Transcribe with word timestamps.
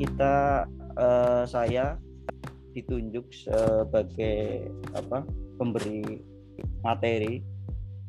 kita 0.00 0.64
uh, 0.96 1.44
saya 1.44 2.00
ditunjuk 2.72 3.28
sebagai 3.28 4.72
apa 4.96 5.28
pemberi 5.60 6.24
materi. 6.80 7.44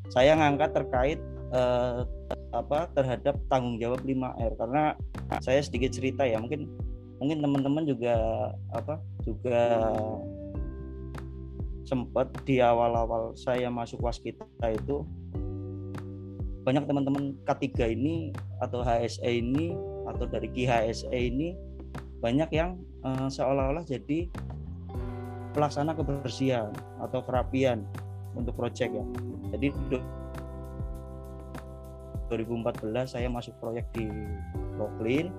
Saya 0.08 0.40
ngangkat 0.40 0.72
terkait 0.72 1.20
uh, 1.52 2.08
apa 2.56 2.88
terhadap 2.96 3.36
tanggung 3.52 3.76
jawab 3.80 4.00
5R 4.08 4.56
karena 4.56 4.96
saya 5.44 5.60
sedikit 5.60 5.92
cerita 5.92 6.24
ya 6.24 6.40
mungkin 6.40 6.68
mungkin 7.20 7.44
teman-teman 7.44 7.84
juga 7.88 8.16
apa 8.76 9.00
juga 9.24 9.88
sempat 11.88 12.32
di 12.48 12.60
awal-awal 12.60 13.36
saya 13.36 13.72
masuk 13.72 14.04
waskita 14.04 14.48
itu 14.68 15.04
banyak 16.62 16.86
teman-teman 16.86 17.34
K3 17.48 17.96
ini 17.98 18.36
atau 18.62 18.86
HSE 18.86 19.28
ini 19.28 19.74
atau 20.06 20.28
dari 20.30 20.48
KHSE 20.52 21.10
ini 21.16 21.56
banyak 22.22 22.50
yang 22.54 22.78
uh, 23.02 23.28
seolah-olah 23.28 23.84
jadi 23.84 24.30
pelaksana 25.52 25.98
kebersihan 25.98 26.72
atau 27.02 27.20
kerapian 27.26 27.84
untuk 28.38 28.56
proyek 28.56 28.94
ya. 28.94 29.06
Jadi 29.52 29.74
2014 32.32 33.20
saya 33.20 33.28
masuk 33.28 33.58
proyek 33.60 33.84
di 33.92 34.08
Brooklyn 34.80 35.34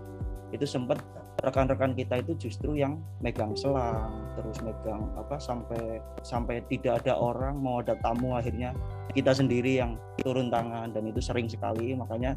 itu 0.52 0.68
sempat 0.68 1.00
rekan-rekan 1.40 1.96
kita 1.96 2.20
itu 2.20 2.36
justru 2.36 2.76
yang 2.76 3.00
megang 3.24 3.56
selang 3.56 4.12
terus 4.36 4.60
megang 4.60 5.08
apa 5.16 5.40
sampai 5.40 5.98
sampai 6.20 6.60
tidak 6.68 7.02
ada 7.02 7.16
orang 7.16 7.56
mau 7.56 7.80
ada 7.80 7.96
tamu 8.04 8.36
akhirnya 8.36 8.76
kita 9.16 9.32
sendiri 9.32 9.80
yang 9.80 9.96
turun 10.20 10.52
tangan 10.52 10.92
dan 10.92 11.08
itu 11.08 11.24
sering 11.24 11.48
sekali 11.48 11.96
makanya 11.96 12.36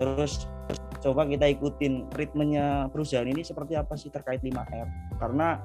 terus 0.00 0.48
coba 0.98 1.26
kita 1.26 1.46
ikutin 1.46 2.10
ritmenya 2.14 2.90
perusahaan 2.90 3.26
ini 3.26 3.46
seperti 3.46 3.78
apa 3.78 3.94
sih 3.94 4.10
terkait 4.10 4.42
5R 4.42 5.18
karena 5.18 5.62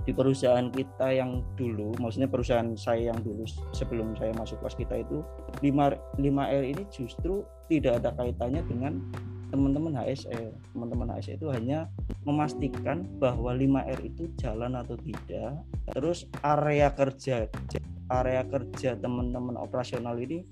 di 0.00 0.16
perusahaan 0.16 0.64
kita 0.72 1.12
yang 1.12 1.44
dulu, 1.60 1.92
maksudnya 2.00 2.24
perusahaan 2.24 2.72
saya 2.72 3.12
yang 3.12 3.20
dulu 3.20 3.44
sebelum 3.76 4.16
saya 4.16 4.32
masuk 4.32 4.56
kelas 4.64 4.76
kita 4.80 5.04
itu 5.04 5.20
5 5.60 6.16
5R 6.16 6.64
ini 6.64 6.82
justru 6.88 7.44
tidak 7.68 8.00
ada 8.00 8.16
kaitannya 8.16 8.64
dengan 8.64 8.96
teman-teman 9.52 9.92
HSE. 10.00 10.56
Teman-teman 10.72 11.14
HSE 11.14 11.36
itu 11.36 11.52
hanya 11.52 11.90
memastikan 12.24 13.04
bahwa 13.20 13.52
5R 13.52 14.00
itu 14.00 14.32
jalan 14.40 14.72
atau 14.78 14.96
tidak. 14.96 15.60
Terus 15.92 16.24
area 16.40 16.88
kerja 16.96 17.50
area 18.10 18.42
kerja 18.42 18.98
teman-teman 18.98 19.54
operasional 19.54 20.18
ini 20.18 20.42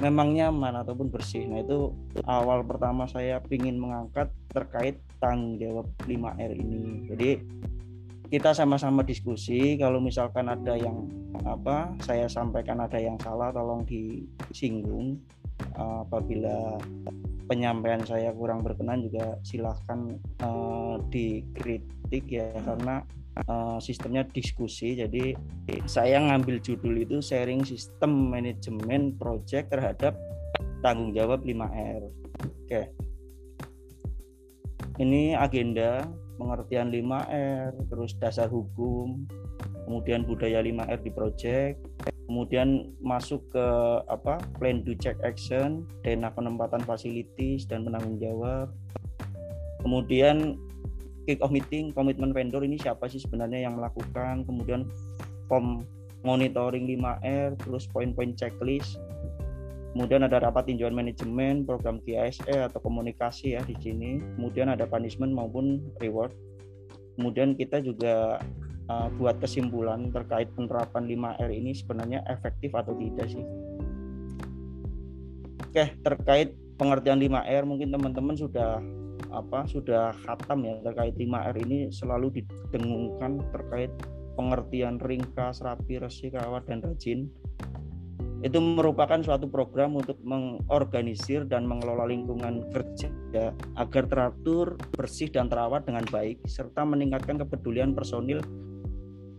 memang 0.00 0.36
nyaman 0.36 0.84
ataupun 0.84 1.08
bersih. 1.08 1.48
Nah, 1.48 1.64
itu 1.64 1.92
awal 2.28 2.60
pertama 2.64 3.08
saya 3.08 3.40
ingin 3.48 3.80
mengangkat 3.80 4.28
terkait 4.52 5.00
tanggung 5.20 5.56
jawab 5.56 5.86
5R 6.04 6.52
ini. 6.52 7.08
Jadi 7.08 7.30
kita 8.26 8.52
sama-sama 8.52 9.06
diskusi 9.06 9.78
kalau 9.78 10.02
misalkan 10.02 10.50
ada 10.50 10.74
yang 10.74 11.06
apa 11.46 11.94
saya 12.02 12.26
sampaikan 12.26 12.82
ada 12.82 12.98
yang 12.98 13.14
salah 13.22 13.54
tolong 13.54 13.86
disinggung 13.86 15.14
apabila 15.78 16.74
penyampaian 17.46 18.02
saya 18.02 18.34
kurang 18.34 18.66
berkenan 18.66 19.06
juga 19.06 19.38
silahkan 19.46 20.18
uh, 20.42 20.98
dikritik 21.06 22.26
ya 22.26 22.50
karena 22.66 23.06
uh, 23.44 23.76
sistemnya 23.82 24.24
diskusi 24.32 24.96
jadi 24.96 25.36
saya 25.84 26.22
ngambil 26.24 26.62
judul 26.64 26.96
itu 26.96 27.20
sharing 27.20 27.60
sistem 27.66 28.32
manajemen 28.32 29.12
project 29.20 29.72
terhadap 29.72 30.16
tanggung 30.80 31.12
jawab 31.12 31.44
5R 31.44 32.02
oke 32.64 32.82
ini 34.96 35.36
agenda 35.36 36.08
pengertian 36.36 36.92
5R, 36.92 37.72
terus 37.88 38.12
dasar 38.20 38.48
hukum, 38.48 39.24
kemudian 39.88 40.24
budaya 40.24 40.60
5R 40.60 41.00
di 41.02 41.10
project, 41.10 41.80
kemudian 42.28 42.92
masuk 43.00 43.40
ke 43.50 43.66
apa 44.08 44.40
plan 44.60 44.84
to 44.84 44.92
check 45.00 45.16
action, 45.24 45.84
dana 46.04 46.28
penempatan 46.30 46.84
facilities 46.84 47.64
dan 47.64 47.84
penanggung 47.84 48.20
jawab. 48.20 48.70
Kemudian 49.80 50.60
kick 51.26 51.42
off 51.42 51.50
meeting, 51.50 51.90
komitmen 51.90 52.30
vendor 52.30 52.62
ini 52.62 52.78
siapa 52.78 53.10
sih 53.10 53.18
sebenarnya 53.18 53.66
yang 53.66 53.76
melakukan, 53.76 54.46
kemudian 54.46 54.86
form 55.50 55.82
monitoring 56.22 56.86
5R, 56.86 57.58
terus 57.60 57.86
poin-poin 57.90 58.34
checklist, 58.34 58.98
Kemudian 59.96 60.28
ada 60.28 60.44
rapat 60.44 60.68
tinjauan 60.68 60.92
manajemen, 60.92 61.64
program 61.64 62.04
KISE 62.04 62.68
atau 62.68 62.84
komunikasi 62.84 63.56
ya 63.56 63.64
di 63.64 63.72
sini. 63.80 64.20
Kemudian 64.36 64.68
ada 64.68 64.84
punishment 64.84 65.32
maupun 65.32 65.80
reward. 66.04 66.36
Kemudian 67.16 67.56
kita 67.56 67.80
juga 67.80 68.36
uh, 68.92 69.08
buat 69.16 69.40
kesimpulan 69.40 70.12
terkait 70.12 70.52
penerapan 70.52 71.08
5R 71.08 71.48
ini 71.48 71.72
sebenarnya 71.72 72.20
efektif 72.28 72.76
atau 72.76 72.92
tidak 72.92 73.24
sih. 73.24 73.40
Oke, 75.64 75.96
terkait 76.04 76.52
pengertian 76.76 77.16
5R 77.16 77.64
mungkin 77.64 77.88
teman-teman 77.88 78.36
sudah 78.36 78.76
apa 79.32 79.66
sudah 79.66 80.12
khatam 80.24 80.66
ya 80.66 80.78
terkait 80.82 81.14
5R 81.18 81.56
ini 81.66 81.90
selalu 81.90 82.42
didengungkan 82.42 83.42
terkait 83.50 83.90
pengertian 84.36 85.00
ringkas, 85.00 85.64
rapi, 85.64 85.96
resik, 85.96 86.36
rawat 86.36 86.68
dan 86.68 86.84
rajin 86.84 87.32
itu 88.44 88.60
merupakan 88.60 89.16
suatu 89.24 89.48
program 89.48 89.96
untuk 89.96 90.20
mengorganisir 90.20 91.48
dan 91.48 91.64
mengelola 91.64 92.04
lingkungan 92.04 92.68
kerja 92.68 93.08
agar 93.80 94.04
teratur, 94.06 94.76
bersih 94.92 95.32
dan 95.32 95.48
terawat 95.48 95.88
dengan 95.88 96.04
baik 96.12 96.44
serta 96.44 96.84
meningkatkan 96.84 97.40
kepedulian 97.40 97.96
personil 97.96 98.44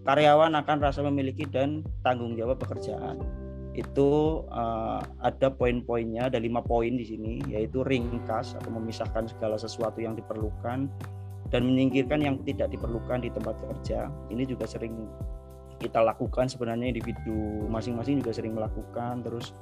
karyawan 0.03 0.57
akan 0.57 0.77
rasa 0.81 1.05
memiliki 1.05 1.45
dan 1.45 1.85
tanggung 2.01 2.33
jawab 2.33 2.57
pekerjaan. 2.57 3.46
Itu 3.77 4.43
uh, 4.49 4.99
ada 5.21 5.53
poin-poinnya, 5.53 6.33
ada 6.33 6.41
lima 6.41 6.65
poin 6.65 6.97
di 6.97 7.05
sini, 7.05 7.37
yaitu 7.45 7.85
ringkas 7.85 8.57
atau 8.57 8.73
memisahkan 8.73 9.29
segala 9.29 9.55
sesuatu 9.61 10.01
yang 10.01 10.17
diperlukan 10.17 10.89
dan 11.53 11.61
menyingkirkan 11.63 12.19
yang 12.19 12.41
tidak 12.43 12.73
diperlukan 12.73 13.21
di 13.21 13.29
tempat 13.29 13.55
kerja. 13.61 14.09
Ini 14.33 14.43
juga 14.49 14.65
sering 14.65 15.07
kita 15.77 16.01
lakukan 16.01 16.49
sebenarnya 16.49 16.89
individu 16.89 17.69
masing-masing 17.69 18.25
juga 18.25 18.33
sering 18.33 18.57
melakukan 18.57 19.21
terus 19.21 19.53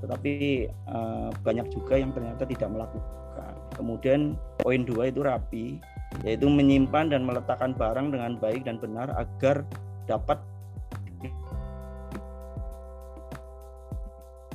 tetapi 0.00 0.64
uh, 0.88 1.28
banyak 1.44 1.68
juga 1.74 1.98
yang 2.00 2.14
ternyata 2.14 2.46
tidak 2.46 2.70
melakukan. 2.70 3.52
Kemudian 3.74 4.34
poin 4.58 4.82
dua 4.82 5.10
itu 5.10 5.20
rapi, 5.22 5.78
yaitu 6.22 6.46
menyimpan 6.46 7.10
dan 7.10 7.22
meletakkan 7.26 7.74
barang 7.74 8.14
dengan 8.14 8.38
baik 8.38 8.66
dan 8.66 8.78
benar 8.78 9.10
agar 9.14 9.66
dapat 10.06 10.38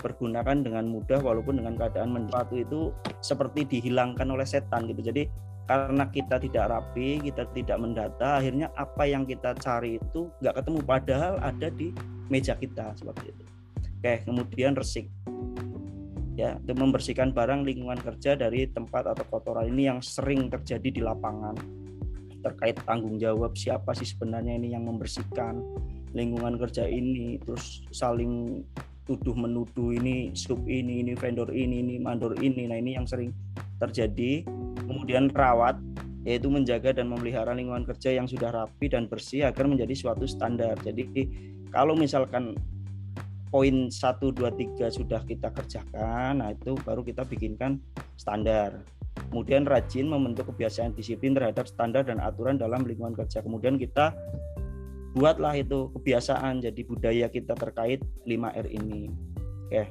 pergunakan 0.04 0.60
dengan 0.60 0.92
mudah 0.92 1.24
walaupun 1.24 1.64
dengan 1.64 1.80
keadaan 1.80 2.12
menjadi 2.12 2.68
itu 2.68 2.92
seperti 3.24 3.64
dihilangkan 3.64 4.28
oleh 4.28 4.44
setan 4.44 4.92
gitu. 4.92 5.00
Jadi 5.00 5.32
karena 5.64 6.04
kita 6.12 6.44
tidak 6.44 6.76
rapi, 6.76 7.24
kita 7.24 7.48
tidak 7.56 7.78
mendata, 7.80 8.44
akhirnya 8.44 8.68
apa 8.76 9.08
yang 9.08 9.24
kita 9.24 9.56
cari 9.56 9.96
itu 9.96 10.28
nggak 10.44 10.60
ketemu 10.60 10.80
padahal 10.84 11.34
ada 11.40 11.72
di 11.72 11.96
meja 12.28 12.60
kita 12.60 12.92
seperti 13.00 13.32
itu. 13.32 13.44
Oke, 14.04 14.28
kemudian 14.28 14.76
resik. 14.76 15.08
Ya, 16.34 16.58
untuk 16.60 16.82
membersihkan 16.82 17.30
barang 17.32 17.62
lingkungan 17.64 18.02
kerja 18.02 18.34
dari 18.34 18.66
tempat 18.66 19.06
atau 19.06 19.24
kotoran 19.30 19.70
ini 19.70 19.88
yang 19.88 20.02
sering 20.04 20.50
terjadi 20.50 20.90
di 20.90 21.02
lapangan. 21.06 21.56
Terkait 22.44 22.76
tanggung 22.84 23.16
jawab 23.22 23.56
siapa 23.56 23.96
sih 23.96 24.10
sebenarnya 24.10 24.60
ini 24.60 24.76
yang 24.76 24.84
membersihkan 24.84 25.62
lingkungan 26.12 26.60
kerja 26.60 26.90
ini, 26.90 27.40
terus 27.40 27.86
saling 27.94 28.66
tuduh 29.04 29.36
menuduh 29.36 29.92
ini 29.92 30.32
sub 30.34 30.64
ini, 30.68 31.04
ini 31.04 31.14
vendor 31.14 31.52
ini, 31.52 31.84
ini 31.84 31.96
mandor 32.00 32.36
ini. 32.40 32.68
Nah, 32.68 32.80
ini 32.80 32.96
yang 32.96 33.08
sering 33.08 33.36
terjadi 33.80 34.48
kemudian 34.88 35.28
rawat 35.32 35.80
yaitu 36.24 36.48
menjaga 36.48 36.96
dan 36.96 37.12
memelihara 37.12 37.52
lingkungan 37.52 37.84
kerja 37.84 38.16
yang 38.16 38.28
sudah 38.32 38.48
rapi 38.48 38.88
dan 38.88 39.12
bersih 39.12 39.44
agar 39.44 39.68
menjadi 39.68 39.92
suatu 39.92 40.24
standar. 40.24 40.80
Jadi 40.80 41.12
kalau 41.68 42.00
misalkan 42.00 42.56
poin 43.52 43.92
1 43.92 43.92
2 43.92 44.40
3 44.40 44.88
sudah 44.88 45.22
kita 45.28 45.52
kerjakan, 45.52 46.40
nah 46.40 46.50
itu 46.56 46.80
baru 46.88 47.04
kita 47.04 47.28
bikinkan 47.28 47.84
standar. 48.16 48.82
Kemudian 49.30 49.68
rajin 49.68 50.10
membentuk 50.10 50.50
kebiasaan 50.54 50.98
disiplin 50.98 51.38
terhadap 51.38 51.70
standar 51.70 52.02
dan 52.08 52.18
aturan 52.24 52.58
dalam 52.58 52.82
lingkungan 52.88 53.14
kerja. 53.14 53.46
Kemudian 53.46 53.78
kita 53.78 54.16
buatlah 55.14 55.54
itu 55.58 55.94
kebiasaan 55.94 56.66
jadi 56.66 56.82
budaya 56.84 57.26
kita 57.30 57.54
terkait 57.54 58.02
5R 58.26 58.68
ini. 58.70 59.14
Oke. 59.70 59.84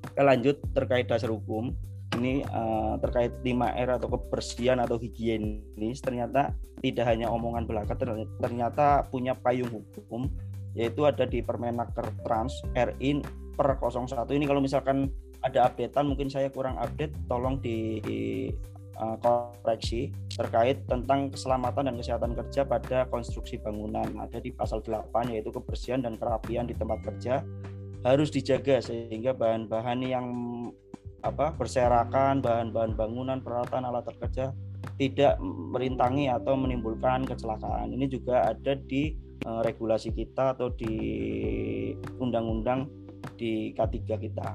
Kita 0.00 0.22
lanjut 0.24 0.56
terkait 0.72 1.06
dasar 1.06 1.28
hukum 1.28 1.76
ini 2.18 2.42
uh, 2.50 2.98
terkait 2.98 3.30
5R 3.46 4.00
atau 4.02 4.08
kebersihan 4.10 4.82
atau 4.82 4.98
higienis 4.98 6.02
ternyata 6.02 6.50
tidak 6.82 7.06
hanya 7.06 7.30
omongan 7.30 7.68
belaka 7.68 7.94
ternyata 8.40 9.06
punya 9.08 9.36
payung 9.38 9.70
hukum 9.70 10.26
yaitu 10.74 11.06
ada 11.06 11.26
di 11.26 11.42
Permenaker 11.42 12.10
Trans 12.26 12.62
RI 12.74 13.22
per 13.54 13.78
01 13.78 14.26
ini 14.34 14.44
kalau 14.48 14.62
misalkan 14.62 15.10
ada 15.40 15.70
updatean 15.70 16.06
mungkin 16.08 16.28
saya 16.28 16.52
kurang 16.52 16.76
update 16.76 17.14
tolong 17.26 17.60
di, 17.62 18.00
di 18.04 18.18
uh, 19.00 19.16
koreksi 19.64 20.12
terkait 20.36 20.84
tentang 20.86 21.32
keselamatan 21.32 21.90
dan 21.90 21.96
kesehatan 21.96 22.32
kerja 22.36 22.62
pada 22.68 23.08
konstruksi 23.08 23.56
bangunan. 23.58 24.06
Ada 24.20 24.38
di 24.38 24.52
pasal 24.52 24.84
8 24.84 25.32
yaitu 25.32 25.50
kebersihan 25.50 26.04
dan 26.04 26.20
kerapian 26.20 26.68
di 26.68 26.76
tempat 26.76 27.00
kerja 27.02 27.42
harus 28.04 28.32
dijaga 28.32 28.80
sehingga 28.80 29.36
bahan-bahan 29.36 30.00
yang 30.04 30.26
apa 31.20 31.52
berserakan, 31.52 32.40
bahan-bahan 32.40 32.96
bangunan, 32.96 33.44
peralatan 33.44 33.84
alat 33.84 34.08
kerja 34.24 34.56
tidak 34.96 35.36
merintangi 35.44 36.32
atau 36.32 36.56
menimbulkan 36.56 37.28
kecelakaan. 37.28 37.92
Ini 37.92 38.08
juga 38.08 38.48
ada 38.48 38.72
di 38.72 39.12
uh, 39.44 39.60
regulasi 39.60 40.16
kita 40.16 40.56
atau 40.56 40.72
di 40.72 40.96
undang-undang 42.16 42.88
di 43.36 43.76
K3 43.76 43.96
kita. 44.16 44.48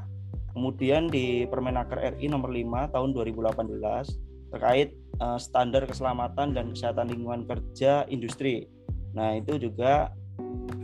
Kemudian 0.57 1.11
di 1.11 1.45
Permenaker 1.45 2.15
RI 2.15 2.31
nomor 2.31 2.49
5 2.49 2.95
tahun 2.95 3.09
2018 3.13 4.24
terkait 4.55 4.95
uh, 5.19 5.35
standar 5.35 5.83
keselamatan 5.83 6.55
dan 6.55 6.71
kesehatan 6.71 7.11
lingkungan 7.11 7.43
kerja 7.43 8.07
industri. 8.07 8.71
Nah, 9.11 9.35
itu 9.35 9.59
juga 9.59 10.15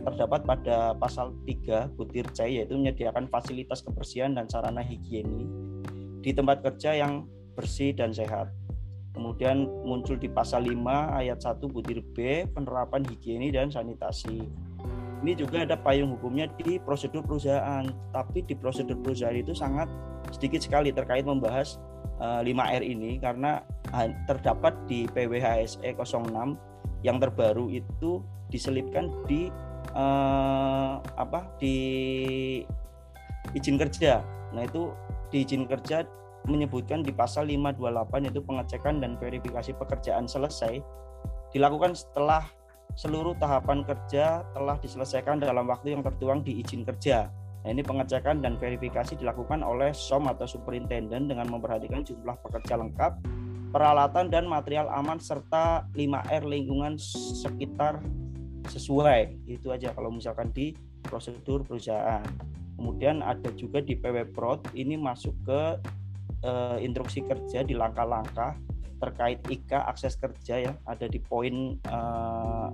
terdapat 0.04 0.44
pada 0.44 0.92
pasal 1.00 1.32
3 1.48 1.96
butir 1.96 2.28
C 2.36 2.52
yaitu 2.52 2.76
menyediakan 2.76 3.32
fasilitas 3.32 3.80
kebersihan 3.80 4.36
dan 4.36 4.50
sarana 4.52 4.84
higieni 4.84 5.48
di 6.20 6.32
tempat 6.36 6.60
kerja 6.66 7.00
yang 7.00 7.24
bersih 7.56 7.96
dan 7.96 8.12
sehat. 8.12 8.52
Kemudian 9.12 9.68
muncul 9.84 10.16
di 10.16 10.32
pasal 10.32 10.68
5 10.68 11.20
ayat 11.20 11.40
1 11.44 11.60
butir 11.68 12.00
B 12.16 12.48
penerapan 12.52 13.04
higieni 13.08 13.52
dan 13.52 13.68
sanitasi 13.68 14.48
ini 15.22 15.38
juga 15.38 15.62
ada 15.62 15.78
payung 15.78 16.18
hukumnya 16.18 16.50
di 16.58 16.82
prosedur 16.82 17.22
perusahaan. 17.22 17.86
Tapi 18.10 18.42
di 18.46 18.58
prosedur 18.58 18.98
perusahaan 19.00 19.38
itu 19.38 19.54
sangat 19.54 19.86
sedikit 20.34 20.66
sekali 20.66 20.90
terkait 20.90 21.26
membahas 21.26 21.78
uh, 22.18 22.42
eh, 22.42 22.50
5R 22.50 22.82
ini. 22.82 23.22
Karena 23.22 23.62
terdapat 24.26 24.74
di 24.90 25.06
PWHSE 25.14 25.94
06 25.94 26.34
yang 27.06 27.18
terbaru 27.22 27.70
itu 27.70 28.22
diselipkan 28.50 29.10
di 29.30 29.54
uh, 29.94 30.98
apa 31.18 31.46
di 31.62 31.78
izin 33.54 33.78
kerja. 33.78 34.26
Nah 34.54 34.66
itu 34.66 34.90
di 35.30 35.46
izin 35.46 35.70
kerja 35.70 36.06
menyebutkan 36.50 37.06
di 37.06 37.14
pasal 37.14 37.46
528 37.46 38.26
yaitu 38.26 38.42
pengecekan 38.42 38.98
dan 38.98 39.14
verifikasi 39.22 39.78
pekerjaan 39.78 40.26
selesai 40.26 40.82
dilakukan 41.54 41.94
setelah 41.94 42.48
seluruh 42.96 43.38
tahapan 43.40 43.84
kerja 43.88 44.44
telah 44.52 44.76
diselesaikan 44.80 45.40
dalam 45.40 45.68
waktu 45.68 45.96
yang 45.96 46.04
tertuang 46.04 46.44
di 46.44 46.60
izin 46.64 46.84
kerja. 46.84 47.32
Nah, 47.62 47.70
ini 47.70 47.86
pengecekan 47.86 48.42
dan 48.42 48.58
verifikasi 48.58 49.14
dilakukan 49.14 49.62
oleh 49.62 49.94
SOM 49.94 50.26
atau 50.26 50.50
superintenden 50.50 51.30
dengan 51.30 51.46
memperhatikan 51.46 52.02
jumlah 52.02 52.34
pekerja 52.42 52.74
lengkap, 52.74 53.22
peralatan 53.70 54.34
dan 54.34 54.50
material 54.50 54.90
aman 54.90 55.22
serta 55.22 55.86
5R 55.94 56.42
lingkungan 56.50 56.98
sekitar 56.98 58.02
sesuai. 58.66 59.46
Itu 59.46 59.70
aja 59.70 59.94
kalau 59.94 60.10
misalkan 60.10 60.50
di 60.50 60.74
prosedur 61.06 61.62
perusahaan. 61.62 62.26
Kemudian 62.82 63.22
ada 63.22 63.54
juga 63.54 63.78
di 63.78 63.94
PW 63.94 64.34
Prod 64.34 64.66
ini 64.74 64.98
masuk 64.98 65.38
ke 65.46 65.62
uh, 66.42 66.78
instruksi 66.82 67.22
kerja 67.30 67.62
di 67.62 67.78
langkah-langkah 67.78 68.58
terkait 69.02 69.42
IKA 69.50 69.90
akses 69.90 70.14
kerja 70.16 70.62
ya 70.70 70.74
ada 70.86 71.10
di 71.10 71.18
poin 71.18 71.82
uh, 71.90 72.70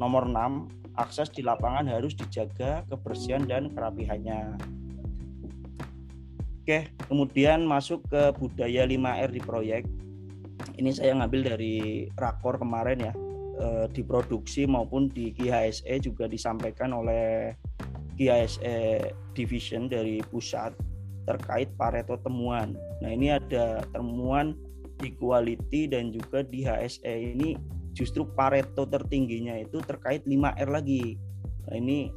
nomor 0.00 0.24
6 0.24 0.86
akses 0.96 1.28
di 1.28 1.44
lapangan 1.44 1.84
harus 1.86 2.16
dijaga 2.16 2.82
kebersihan 2.88 3.44
dan 3.44 3.70
kerapihannya. 3.76 4.56
Oke, 6.66 6.90
kemudian 7.06 7.62
masuk 7.62 8.02
ke 8.10 8.34
budaya 8.34 8.82
5R 8.88 9.30
di 9.30 9.38
proyek. 9.38 9.86
Ini 10.74 10.90
saya 10.90 11.14
ngambil 11.14 11.54
dari 11.54 12.08
rakor 12.18 12.58
kemarin 12.58 12.98
ya. 13.06 13.14
E, 13.56 13.66
di 13.94 14.02
produksi 14.02 14.66
maupun 14.66 15.06
di 15.06 15.30
KHSE 15.30 16.02
juga 16.02 16.26
disampaikan 16.26 16.90
oleh 16.90 17.54
KHSE 18.18 18.98
division 19.38 19.86
dari 19.86 20.18
pusat 20.26 20.74
terkait 21.22 21.70
Pareto 21.78 22.18
temuan. 22.18 22.74
Nah, 22.98 23.10
ini 23.14 23.30
ada 23.30 23.86
temuan 23.94 24.58
di 24.96 25.12
quality 25.14 25.88
dan 25.92 26.12
juga 26.12 26.42
di 26.42 26.64
HSE 26.64 27.36
ini 27.36 27.56
justru 27.96 28.28
Pareto 28.28 28.84
tertingginya 28.84 29.56
itu 29.56 29.80
terkait 29.80 30.24
5R 30.28 30.68
lagi. 30.68 31.16
Nah, 31.66 31.76
ini 31.80 32.12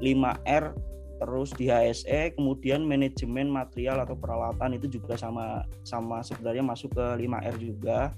5R 0.00 0.72
terus 1.18 1.50
di 1.58 1.66
HSE 1.66 2.38
kemudian 2.38 2.86
manajemen 2.86 3.50
material 3.50 4.06
atau 4.06 4.14
peralatan 4.14 4.78
itu 4.78 4.86
juga 4.86 5.18
sama 5.18 5.66
sama 5.82 6.22
sebenarnya 6.22 6.64
masuk 6.64 6.94
ke 6.94 7.06
5R 7.26 7.56
juga. 7.60 8.14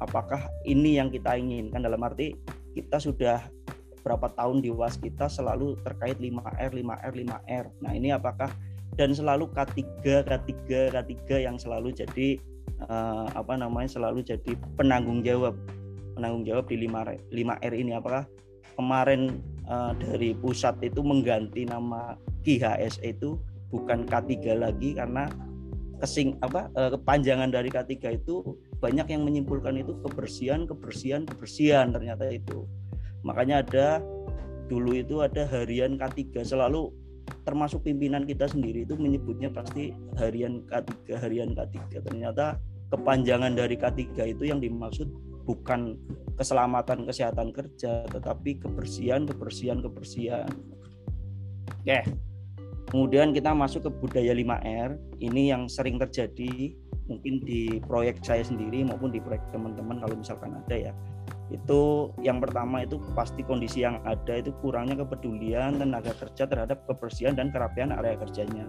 Apakah 0.00 0.50
ini 0.66 0.98
yang 0.98 1.10
kita 1.12 1.38
inginkan 1.38 1.82
dalam 1.82 2.02
arti 2.02 2.34
kita 2.74 2.98
sudah 2.98 3.46
berapa 4.02 4.28
tahun 4.36 4.60
di 4.60 4.68
UAS 4.68 5.00
kita 5.00 5.30
selalu 5.30 5.80
terkait 5.80 6.20
5R 6.20 6.70
5R 6.72 7.12
5R. 7.24 7.64
Nah, 7.80 7.92
ini 7.96 8.12
apakah 8.12 8.52
dan 8.94 9.10
selalu 9.10 9.50
K3 9.50 9.78
K3 10.26 10.50
K3 10.94 11.10
yang 11.42 11.56
selalu 11.58 11.90
jadi 11.94 12.38
uh, 12.88 13.26
apa 13.32 13.54
namanya 13.56 13.88
selalu 13.90 14.24
jadi 14.24 14.56
penanggung 14.76 15.24
jawab. 15.24 15.56
Penanggung 16.14 16.46
jawab 16.46 16.70
di 16.70 16.86
5 16.86 17.34
5R 17.34 17.72
ini. 17.74 17.92
Apakah 17.96 18.24
kemarin 18.78 19.42
uh, 19.66 19.92
dari 19.98 20.34
pusat 20.36 20.78
itu 20.82 21.00
mengganti 21.02 21.66
nama 21.66 22.18
KHS 22.46 23.02
itu 23.02 23.38
bukan 23.70 24.06
K3 24.06 24.54
lagi 24.54 24.94
karena 24.94 25.26
kesing 25.98 26.36
apa 26.42 26.68
uh, 26.76 26.90
kepanjangan 26.94 27.50
dari 27.50 27.70
K3 27.70 28.20
itu 28.20 28.58
banyak 28.78 29.08
yang 29.08 29.22
menyimpulkan 29.24 29.80
itu 29.80 29.96
kebersihan 30.04 30.68
kebersihan 30.68 31.24
kebersihan 31.24 31.90
ternyata 31.90 32.28
itu. 32.28 32.68
Makanya 33.24 33.64
ada 33.64 33.88
dulu 34.68 34.96
itu 34.96 35.24
ada 35.24 35.48
harian 35.48 35.96
K3 35.96 36.44
selalu 36.44 36.92
termasuk 37.44 37.84
pimpinan 37.84 38.24
kita 38.28 38.48
sendiri 38.48 38.84
itu 38.84 38.96
menyebutnya 38.96 39.52
pasti 39.52 39.92
harian 40.20 40.64
K3 40.68 41.20
harian 41.20 41.50
K3 41.52 42.00
ternyata 42.04 42.60
kepanjangan 42.92 43.56
dari 43.56 43.76
K3 43.76 44.36
itu 44.36 44.44
yang 44.48 44.60
dimaksud 44.60 45.08
bukan 45.44 45.96
keselamatan 46.40 47.04
kesehatan 47.04 47.52
kerja 47.52 48.08
tetapi 48.08 48.64
kebersihan 48.64 49.28
kebersihan 49.28 49.78
kebersihan. 49.84 50.48
Oke 51.84 52.00
kemudian 52.94 53.34
kita 53.34 53.50
masuk 53.50 53.88
ke 53.88 53.90
budaya 53.90 54.32
5R 54.36 54.90
ini 55.18 55.50
yang 55.50 55.66
sering 55.66 55.98
terjadi 55.98 56.76
mungkin 57.10 57.42
di 57.44 57.82
proyek 57.84 58.20
saya 58.24 58.40
sendiri 58.44 58.84
maupun 58.84 59.12
di 59.12 59.20
proyek 59.20 59.44
teman-teman 59.52 60.00
kalau 60.00 60.16
misalkan 60.16 60.56
ada 60.56 60.76
ya 60.76 60.92
itu 61.52 62.08
yang 62.24 62.40
pertama 62.40 62.88
itu 62.88 62.96
pasti 63.12 63.44
kondisi 63.44 63.84
yang 63.84 64.00
ada 64.08 64.40
itu 64.40 64.48
kurangnya 64.64 65.04
kepedulian 65.04 65.76
tenaga 65.76 66.16
kerja 66.16 66.48
terhadap 66.48 66.80
kebersihan 66.88 67.36
dan 67.36 67.52
kerapian 67.52 67.92
area 67.92 68.16
kerjanya. 68.16 68.64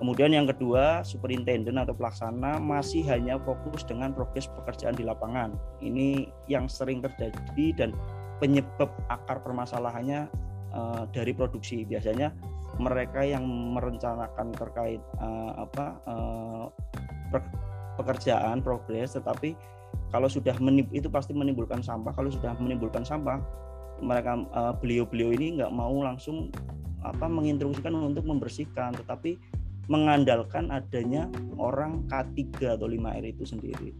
Kemudian 0.00 0.32
yang 0.32 0.48
kedua, 0.48 1.04
superintenden 1.04 1.76
atau 1.76 1.92
pelaksana 1.92 2.56
masih 2.56 3.04
hanya 3.04 3.36
fokus 3.36 3.84
dengan 3.84 4.16
progres 4.16 4.48
pekerjaan 4.48 4.96
di 4.96 5.04
lapangan. 5.04 5.52
Ini 5.84 6.24
yang 6.48 6.72
sering 6.72 7.04
terjadi 7.04 7.66
dan 7.76 7.92
penyebab 8.40 8.88
akar 9.12 9.44
permasalahannya 9.44 10.24
uh, 10.72 11.04
dari 11.12 11.36
produksi. 11.36 11.84
Biasanya 11.84 12.32
mereka 12.80 13.20
yang 13.20 13.44
merencanakan 13.44 14.56
terkait 14.56 15.04
uh, 15.20 15.68
apa 15.68 16.00
uh, 16.08 16.64
pekerjaan 18.00 18.64
progres, 18.64 19.20
tetapi 19.20 19.52
kalau 20.10 20.26
sudah 20.26 20.54
menib, 20.58 20.90
itu 20.90 21.06
pasti 21.06 21.30
menimbulkan 21.30 21.80
sampah 21.80 22.10
kalau 22.10 22.30
sudah 22.30 22.54
menimbulkan 22.58 23.06
sampah 23.06 23.38
mereka 24.00 24.42
uh, 24.56 24.74
beliau-beliau 24.74 25.30
ini 25.36 25.60
nggak 25.60 25.70
mau 25.70 26.02
langsung 26.02 26.50
apa 27.00 27.28
menginstruksikan 27.28 27.92
untuk 27.96 28.28
membersihkan 28.28 28.96
tetapi 28.96 29.40
mengandalkan 29.90 30.70
adanya 30.70 31.26
orang 31.58 32.06
K3 32.06 32.78
atau 32.78 32.86
5R 32.86 33.24
itu 33.26 33.42
sendiri. 33.42 33.90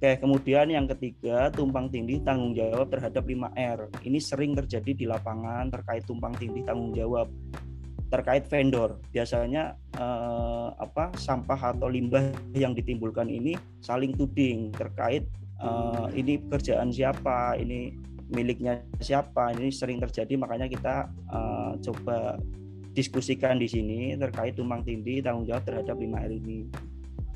Oke, 0.00 0.16
kemudian 0.16 0.64
yang 0.72 0.88
ketiga, 0.88 1.52
tumpang 1.52 1.92
tindih 1.92 2.24
tanggung 2.24 2.56
jawab 2.56 2.88
terhadap 2.88 3.20
5R. 3.20 4.00
Ini 4.00 4.16
sering 4.16 4.56
terjadi 4.56 4.96
di 4.96 5.04
lapangan 5.04 5.68
terkait 5.68 6.08
tumpang 6.08 6.32
tindih 6.40 6.64
tanggung 6.64 6.96
jawab 6.96 7.28
terkait 8.10 8.44
vendor. 8.50 8.98
Biasanya 9.14 9.78
eh, 9.94 10.68
apa 10.76 11.14
sampah 11.14 11.78
atau 11.78 11.86
limbah 11.86 12.34
yang 12.52 12.74
ditimbulkan 12.74 13.30
ini 13.30 13.54
saling 13.80 14.12
tuding 14.18 14.74
terkait 14.74 15.24
uh, 15.60 16.08
ini 16.16 16.40
pekerjaan 16.40 16.88
siapa 16.88 17.54
ini 17.60 17.92
miliknya 18.30 18.80
siapa 19.02 19.52
ini 19.54 19.68
sering 19.68 20.00
terjadi 20.00 20.38
makanya 20.38 20.70
kita 20.70 21.10
uh, 21.28 21.74
coba 21.82 22.38
diskusikan 22.94 23.58
di 23.58 23.66
sini 23.70 24.14
terkait 24.18 24.58
tumpang 24.58 24.82
tindih 24.82 25.22
tanggung 25.22 25.46
jawab 25.46 25.62
terhadap 25.66 25.94
5R 25.94 26.30
ini. 26.42 26.66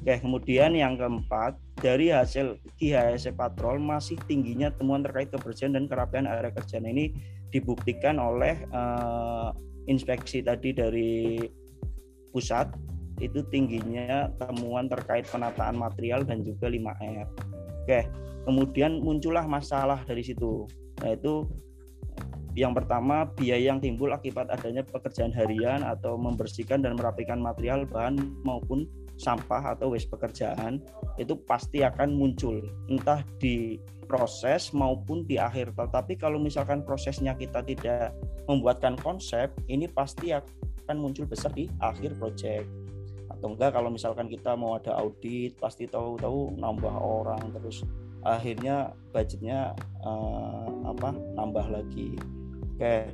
Oke, 0.05 0.21
kemudian 0.21 0.77
yang 0.77 1.01
keempat, 1.01 1.57
dari 1.81 2.13
hasil 2.13 2.61
KIHSE 2.77 3.33
Patrol 3.33 3.81
masih 3.81 4.21
tingginya 4.29 4.69
temuan 4.69 5.01
terkait 5.01 5.33
kebersihan 5.33 5.73
dan 5.73 5.89
kerapian 5.89 6.29
area 6.29 6.53
kerja. 6.53 6.77
Ini 6.77 7.09
dibuktikan 7.49 8.21
oleh 8.21 8.69
uh, 8.69 9.49
inspeksi 9.87 10.41
tadi 10.41 10.73
dari 10.73 11.37
pusat 12.35 12.73
itu 13.23 13.47
tingginya 13.47 14.27
temuan 14.43 14.91
terkait 14.91 15.23
penataan 15.31 15.79
material 15.79 16.27
dan 16.27 16.43
juga 16.43 16.67
5R. 16.67 17.29
Oke, 17.87 18.01
kemudian 18.43 18.99
muncullah 18.99 19.47
masalah 19.47 20.03
dari 20.03 20.27
situ. 20.27 20.67
Yaitu 21.05 21.47
yang 22.55 22.75
pertama 22.75 23.27
biaya 23.35 23.75
yang 23.75 23.83
timbul 23.83 24.11
akibat 24.15 24.47
adanya 24.51 24.87
pekerjaan 24.87 25.35
harian 25.35 25.83
atau 25.83 26.15
membersihkan 26.15 26.83
dan 26.83 26.95
merapikan 26.95 27.43
material 27.43 27.87
bahan 27.87 28.19
maupun 28.47 28.87
sampah 29.15 29.79
atau 29.79 29.95
waste 29.95 30.11
pekerjaan 30.11 30.83
itu 31.17 31.39
pasti 31.47 31.87
akan 31.87 32.15
muncul 32.15 32.59
entah 32.91 33.23
di 33.39 33.79
proses 34.05 34.71
maupun 34.77 35.25
di 35.25 35.41
akhir. 35.41 35.73
Tetapi 35.75 36.21
kalau 36.21 36.37
misalkan 36.37 36.85
prosesnya 36.85 37.33
kita 37.35 37.65
tidak 37.65 38.13
membuatkan 38.45 38.95
konsep 39.01 39.51
ini 39.67 39.89
pasti 39.89 40.35
akan 40.35 40.97
muncul 41.01 41.25
besar 41.25 41.51
di 41.57 41.67
akhir 41.81 42.15
project. 42.21 42.69
Atau 43.33 43.57
enggak 43.57 43.75
kalau 43.75 43.89
misalkan 43.89 44.29
kita 44.29 44.55
mau 44.55 44.77
ada 44.77 44.95
audit 45.01 45.57
pasti 45.57 45.89
tahu-tahu 45.89 46.61
nambah 46.61 46.95
orang 46.95 47.51
terus 47.57 47.83
akhirnya 48.25 48.93
budgetnya 49.13 49.73
uh, 50.05 50.69
apa 50.93 51.13
nambah 51.37 51.67
lagi. 51.73 52.17
Oke. 52.77 53.13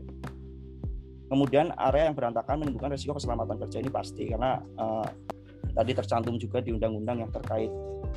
Kemudian 1.31 1.71
area 1.79 2.11
yang 2.11 2.19
berantakan 2.19 2.59
menimbulkan 2.67 2.91
risiko 2.91 3.15
keselamatan 3.15 3.55
kerja 3.63 3.79
ini 3.79 3.87
pasti 3.87 4.27
karena 4.27 4.59
uh, 4.83 5.07
tadi 5.73 5.93
tercantum 5.95 6.37
juga 6.37 6.61
di 6.61 6.75
undang-undang 6.75 7.27
yang 7.27 7.31
terkait 7.33 7.71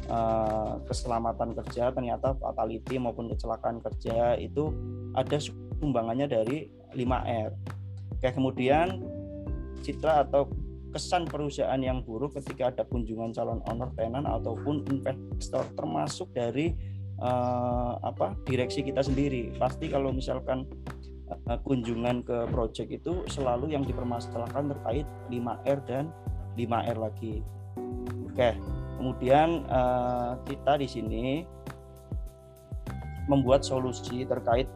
uh, 0.10 0.80
keselamatan 0.88 1.54
kerja 1.58 1.94
ternyata 1.94 2.36
fatality 2.38 2.98
maupun 2.98 3.30
kecelakaan 3.32 3.80
kerja 3.82 4.36
itu 4.38 4.74
ada 5.14 5.38
sumbangannya 5.80 6.28
dari 6.30 6.68
5R. 6.94 7.50
Oke, 8.18 8.30
kemudian 8.32 9.04
citra 9.84 10.24
atau 10.24 10.48
kesan 10.94 11.26
perusahaan 11.26 11.82
yang 11.82 12.06
buruk 12.06 12.38
ketika 12.38 12.70
ada 12.70 12.84
kunjungan 12.86 13.34
calon 13.34 13.60
owner 13.66 13.90
tenant 13.98 14.30
ataupun 14.30 14.86
investor 14.94 15.66
termasuk 15.74 16.30
dari 16.38 16.78
uh, 17.18 17.98
apa 18.06 18.38
direksi 18.46 18.86
kita 18.86 19.02
sendiri 19.02 19.50
pasti 19.58 19.90
kalau 19.90 20.14
misalkan 20.14 20.70
uh, 21.50 21.58
kunjungan 21.66 22.22
ke 22.22 22.46
project 22.54 22.90
itu 22.94 23.26
selalu 23.26 23.74
yang 23.74 23.82
dipermasalahkan 23.82 24.70
terkait 24.70 25.10
5R 25.34 25.80
dan 25.90 26.14
5R 26.58 26.98
lagi. 27.02 27.42
Oke 28.30 28.74
kemudian 29.04 29.68
uh, 29.68 30.40
kita 30.48 30.80
di 30.80 30.88
sini 30.88 31.26
membuat 33.28 33.68
solusi 33.68 34.24
terkait 34.24 34.72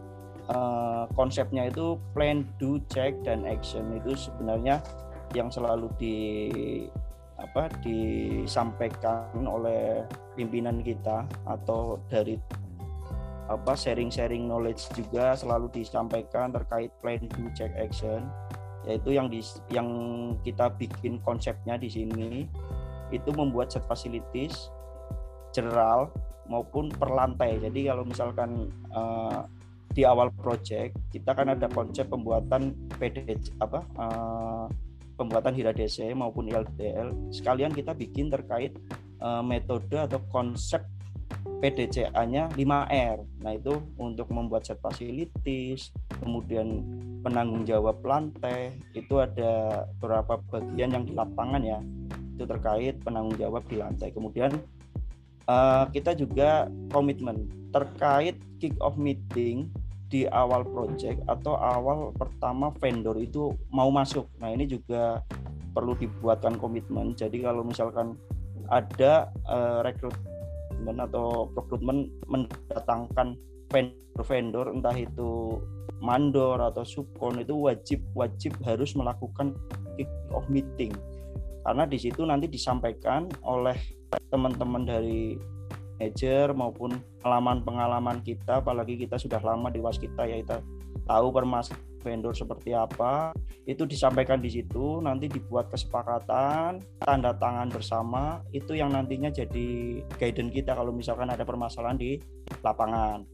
uh, 0.51 1.07
konsepnya 1.15 1.71
itu 1.71 1.95
plan, 2.11 2.43
do, 2.59 2.75
check 2.91 3.15
dan 3.23 3.47
action. 3.47 3.87
Itu 3.95 4.19
sebenarnya 4.19 4.83
yang 5.31 5.47
selalu 5.47 5.87
di 5.95 6.17
apa 7.39 7.71
disampaikan 7.79 9.47
oleh 9.47 10.03
pimpinan 10.35 10.83
kita 10.83 11.23
atau 11.47 12.03
dari 12.11 12.35
apa 13.47 13.79
sharing-sharing 13.79 14.43
knowledge 14.43 14.91
juga 14.91 15.39
selalu 15.39 15.71
disampaikan 15.71 16.51
terkait 16.51 16.91
plan 16.99 17.23
do 17.31 17.47
check 17.55 17.71
action 17.79 18.27
yaitu 18.87 19.13
yang 19.13 19.27
di 19.27 19.43
yang 19.69 19.89
kita 20.41 20.71
bikin 20.79 21.19
konsepnya 21.21 21.75
di 21.75 21.91
sini 21.91 22.47
itu 23.11 23.29
membuat 23.35 23.71
set 23.71 23.83
facilities 23.83 24.71
general 25.51 26.11
maupun 26.47 26.87
per 26.91 27.11
lantai. 27.11 27.59
Jadi 27.59 27.91
kalau 27.91 28.07
misalkan 28.07 28.71
uh, 28.95 29.43
di 29.91 30.07
awal 30.07 30.31
project 30.31 30.95
kita 31.11 31.35
kan 31.35 31.51
ada 31.51 31.67
konsep 31.71 32.07
pembuatan 32.07 32.75
PD 32.95 33.35
apa 33.59 33.83
uh, 33.99 34.65
pembuatan 35.17 35.57
hira 35.57 35.73
DC 35.73 36.13
maupun 36.13 36.47
ILDL 36.47 37.33
sekalian 37.33 37.73
kita 37.73 37.97
bikin 37.97 38.29
terkait 38.29 38.77
uh, 39.23 39.41
metode 39.41 39.97
atau 39.97 40.21
konsep 40.29 40.85
PDCA-nya 41.57 42.53
5R. 42.53 43.17
Nah, 43.41 43.51
itu 43.57 43.81
untuk 43.97 44.29
membuat 44.29 44.69
set 44.69 44.77
facilities, 44.77 45.89
kemudian 46.21 46.85
penanggung 47.25 47.65
jawab 47.65 47.97
lantai, 48.05 48.77
itu 48.93 49.17
ada 49.17 49.83
beberapa 49.97 50.37
bagian 50.53 50.93
yang 50.93 51.03
di 51.05 51.17
lapangan 51.17 51.61
ya. 51.65 51.79
Itu 52.37 52.45
terkait 52.45 53.01
penanggung 53.01 53.41
jawab 53.41 53.65
di 53.65 53.81
lantai. 53.81 54.13
Kemudian 54.13 54.53
uh, 55.49 55.89
kita 55.89 56.13
juga 56.13 56.69
komitmen 56.93 57.49
terkait 57.73 58.37
kick 58.61 58.77
off 58.77 58.95
meeting 58.95 59.73
di 60.07 60.23
awal 60.31 60.63
project 60.63 61.19
atau 61.27 61.59
awal 61.59 62.15
pertama 62.15 62.71
vendor 62.79 63.17
itu 63.19 63.51
mau 63.73 63.89
masuk. 63.89 64.29
Nah, 64.39 64.53
ini 64.53 64.69
juga 64.69 65.25
perlu 65.73 65.97
dibuatkan 65.97 66.55
komitmen. 66.61 67.17
Jadi 67.17 67.43
kalau 67.43 67.65
misalkan 67.65 68.15
ada 68.69 69.33
uh, 69.49 69.83
rekrutmen 70.77 70.97
atau 71.01 71.49
rekrutmen 71.57 71.97
mendatangkan 72.29 73.27
vendor-vendor 73.73 74.71
entah 74.71 74.95
itu 74.95 75.57
mandor 75.97 76.61
atau 76.61 76.85
subkon 76.85 77.41
itu 77.41 77.57
wajib 77.57 77.99
wajib 78.13 78.53
harus 78.61 78.93
melakukan 78.93 79.57
kick 79.97 80.07
off 80.29 80.45
meeting. 80.47 80.93
Karena 81.65 81.83
di 81.83 81.97
situ 81.99 82.23
nanti 82.23 82.47
disampaikan 82.47 83.27
oleh 83.43 83.75
teman-teman 84.29 84.87
dari 84.87 85.35
manajer 85.97 86.53
maupun 86.53 87.01
pengalaman-pengalaman 87.19 88.21
kita 88.21 88.61
apalagi 88.61 89.01
kita 89.01 89.17
sudah 89.17 89.41
lama 89.41 89.73
di 89.73 89.81
waskita 89.81 90.29
ya 90.29 90.45
kita 90.45 90.61
tahu 91.09 91.33
permasalahan 91.33 91.86
vendor 92.01 92.33
seperti 92.33 92.73
apa 92.73 93.33
itu 93.67 93.83
disampaikan 93.83 94.39
di 94.39 94.49
situ 94.51 95.03
nanti 95.03 95.27
dibuat 95.27 95.67
kesepakatan 95.71 96.79
tanda 97.03 97.31
tangan 97.35 97.67
bersama 97.69 98.41
itu 98.55 98.77
yang 98.77 98.93
nantinya 98.93 99.33
jadi 99.33 100.01
guidance 100.17 100.53
kita 100.53 100.71
kalau 100.73 100.93
misalkan 100.95 101.27
ada 101.27 101.43
permasalahan 101.43 101.99
di 101.99 102.21
lapangan 102.63 103.27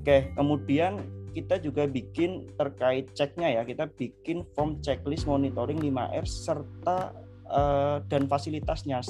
oke 0.00 0.36
kemudian 0.36 1.02
kita 1.34 1.58
juga 1.58 1.90
bikin 1.90 2.46
terkait 2.54 3.10
ceknya 3.18 3.58
ya 3.58 3.62
kita 3.66 3.90
bikin 3.90 4.46
form 4.54 4.78
checklist 4.78 5.26
monitoring 5.26 5.82
5R 5.82 6.22
serta 6.22 7.10
uh, 7.50 7.98
dan 8.06 8.30
fasilitasnya 8.30 9.02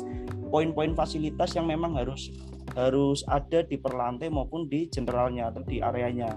poin-poin 0.48 0.96
fasilitas 0.96 1.52
yang 1.52 1.68
memang 1.68 1.98
harus 2.00 2.32
harus 2.74 3.22
ada 3.30 3.62
di 3.62 3.76
perlantai 3.78 4.32
maupun 4.32 4.66
di 4.66 4.90
generalnya 4.90 5.50
atau 5.50 5.62
di 5.62 5.78
areanya. 5.78 6.34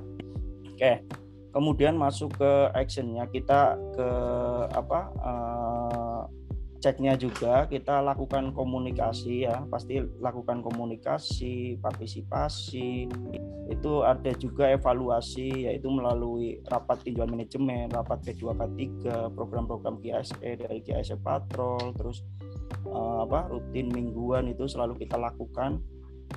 Oke, 0.73 1.01
kemudian 1.51 1.95
masuk 1.95 2.35
ke 2.37 2.51
actionnya 2.75 3.25
kita 3.31 3.75
ke 3.95 4.09
apa 4.71 4.99
uh, 5.21 6.23
ceknya 6.77 7.17
juga 7.17 7.65
kita 7.65 8.05
lakukan 8.05 8.53
komunikasi 8.53 9.49
ya 9.49 9.65
pasti 9.67 9.97
lakukan 10.21 10.61
komunikasi 10.61 11.81
partisipasi 11.81 13.09
itu 13.67 13.91
ada 14.05 14.31
juga 14.37 14.69
evaluasi 14.69 15.67
yaitu 15.67 15.89
melalui 15.89 16.61
rapat 16.69 17.01
tinjauan 17.01 17.33
manajemen 17.33 17.89
rapat 17.89 18.21
P2 18.23 18.53
K3 18.53 18.79
program-program 19.33 19.99
KSE 19.99 20.49
dari 20.61 20.79
KSE 20.85 21.17
Patrol 21.19 21.97
terus 21.97 22.21
uh, 22.87 23.25
apa 23.25 23.49
rutin 23.49 23.89
mingguan 23.89 24.47
itu 24.47 24.69
selalu 24.69 25.01
kita 25.01 25.17
lakukan 25.17 25.81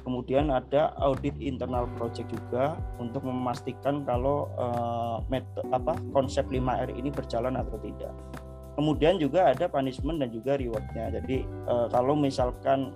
Kemudian 0.00 0.49
ada 0.49 0.94
audit 1.02 1.35
internal 1.42 1.85
project 1.99 2.30
juga 2.30 2.78
untuk 2.97 3.26
memastikan 3.26 4.06
kalau 4.06 4.49
uh, 4.56 5.18
metode, 5.28 5.66
apa 5.75 5.99
konsep 6.14 6.47
5R 6.49 6.94
ini 6.94 7.11
berjalan 7.12 7.59
atau 7.59 7.76
tidak. 7.82 8.14
Kemudian 8.78 9.20
juga 9.20 9.52
ada 9.52 9.68
punishment 9.68 10.23
dan 10.23 10.30
juga 10.32 10.56
rewardnya. 10.56 11.20
Jadi 11.20 11.44
uh, 11.68 11.90
kalau 11.92 12.16
misalkan 12.16 12.94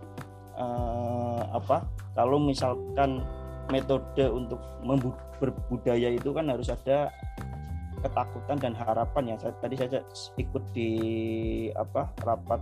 uh, 0.56 1.44
apa 1.52 1.84
kalau 2.14 2.38
misalkan 2.40 3.20
metode 3.68 4.24
untuk 4.30 4.62
berbudaya 5.42 6.14
itu 6.14 6.30
kan 6.30 6.48
harus 6.48 6.70
ada 6.70 7.10
ketakutan 8.04 8.56
dan 8.60 8.72
harapan 8.76 9.34
ya. 9.34 9.36
Saya, 9.40 9.54
tadi 9.60 9.74
saya 9.80 10.00
ikut 10.36 10.64
di 10.76 10.90
apa 11.72 12.12
rapat 12.22 12.60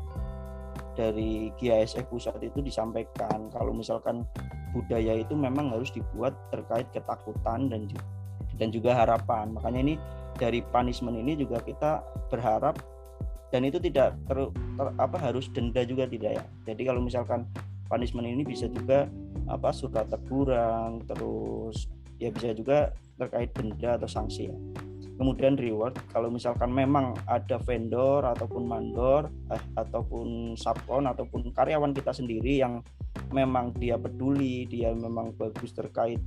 dari 0.93 1.53
GISF 1.57 2.05
pusat 2.09 2.37
itu 2.43 2.61
disampaikan 2.61 3.49
kalau 3.53 3.73
misalkan 3.73 4.25
budaya 4.73 5.21
itu 5.21 5.33
memang 5.37 5.73
harus 5.73 5.93
dibuat 5.93 6.37
terkait 6.53 6.89
ketakutan 6.93 7.69
dan 7.69 7.89
dan 8.57 8.69
juga 8.69 8.93
harapan. 8.97 9.53
Makanya 9.53 9.81
ini 9.81 9.95
dari 10.37 10.61
punishment 10.61 11.17
ini 11.17 11.37
juga 11.37 11.61
kita 11.65 12.05
berharap 12.29 12.77
dan 13.53 13.69
itu 13.69 13.77
tidak 13.81 14.17
ter, 14.29 14.49
ter 14.53 14.87
apa 14.97 15.17
harus 15.21 15.49
denda 15.53 15.85
juga 15.85 16.09
tidak 16.09 16.41
ya. 16.41 16.45
Jadi 16.69 16.83
kalau 16.89 17.01
misalkan 17.05 17.45
punishment 17.93 18.25
ini 18.25 18.45
bisa 18.45 18.69
juga 18.73 19.09
apa 19.51 19.69
surat 19.75 20.09
teguran 20.09 21.05
terus 21.05 21.91
ya 22.17 22.33
bisa 22.33 22.55
juga 22.55 22.95
terkait 23.19 23.51
denda 23.53 23.99
atau 23.99 24.09
sanksi 24.09 24.49
ya 24.49 24.57
kemudian 25.23 25.55
reward 25.55 25.95
kalau 26.11 26.35
misalkan 26.35 26.75
memang 26.75 27.15
ada 27.31 27.63
vendor 27.63 28.27
ataupun 28.27 28.67
mandor 28.67 29.31
eh, 29.55 29.63
ataupun 29.79 30.59
subkon 30.59 31.07
ataupun 31.07 31.55
karyawan 31.55 31.95
kita 31.95 32.11
sendiri 32.11 32.59
yang 32.59 32.83
memang 33.31 33.71
dia 33.79 33.95
peduli 33.95 34.67
dia 34.67 34.91
memang 34.91 35.31
bagus 35.39 35.71
terkait 35.71 36.19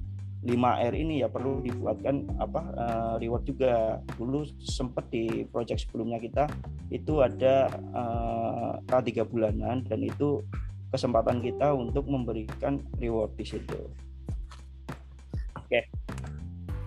5R 0.47 0.93
ini 0.95 1.25
ya 1.25 1.27
perlu 1.27 1.57
dibuatkan 1.65 2.37
apa 2.37 2.61
uh, 2.77 3.13
reward 3.17 3.49
juga. 3.49 3.97
Dulu 4.13 4.45
sempat 4.61 5.09
di 5.09 5.41
project 5.49 5.89
sebelumnya 5.89 6.21
kita 6.21 6.45
itu 6.93 7.17
ada 7.25 7.65
uh, 7.97 8.77
K3 8.85 9.25
bulanan 9.25 9.81
dan 9.89 10.05
itu 10.05 10.45
kesempatan 10.93 11.41
kita 11.41 11.73
untuk 11.73 12.05
memberikan 12.05 12.77
reward 13.01 13.33
di 13.33 13.45
situ 13.57 13.89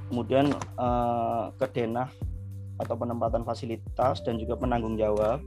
kemudian 0.08 0.52
uh, 0.80 1.52
ke 1.56 1.66
denah 1.72 2.08
atau 2.78 2.94
penempatan 2.94 3.42
fasilitas 3.42 4.22
dan 4.22 4.38
juga 4.40 4.56
penanggung 4.58 4.96
jawab 4.96 5.42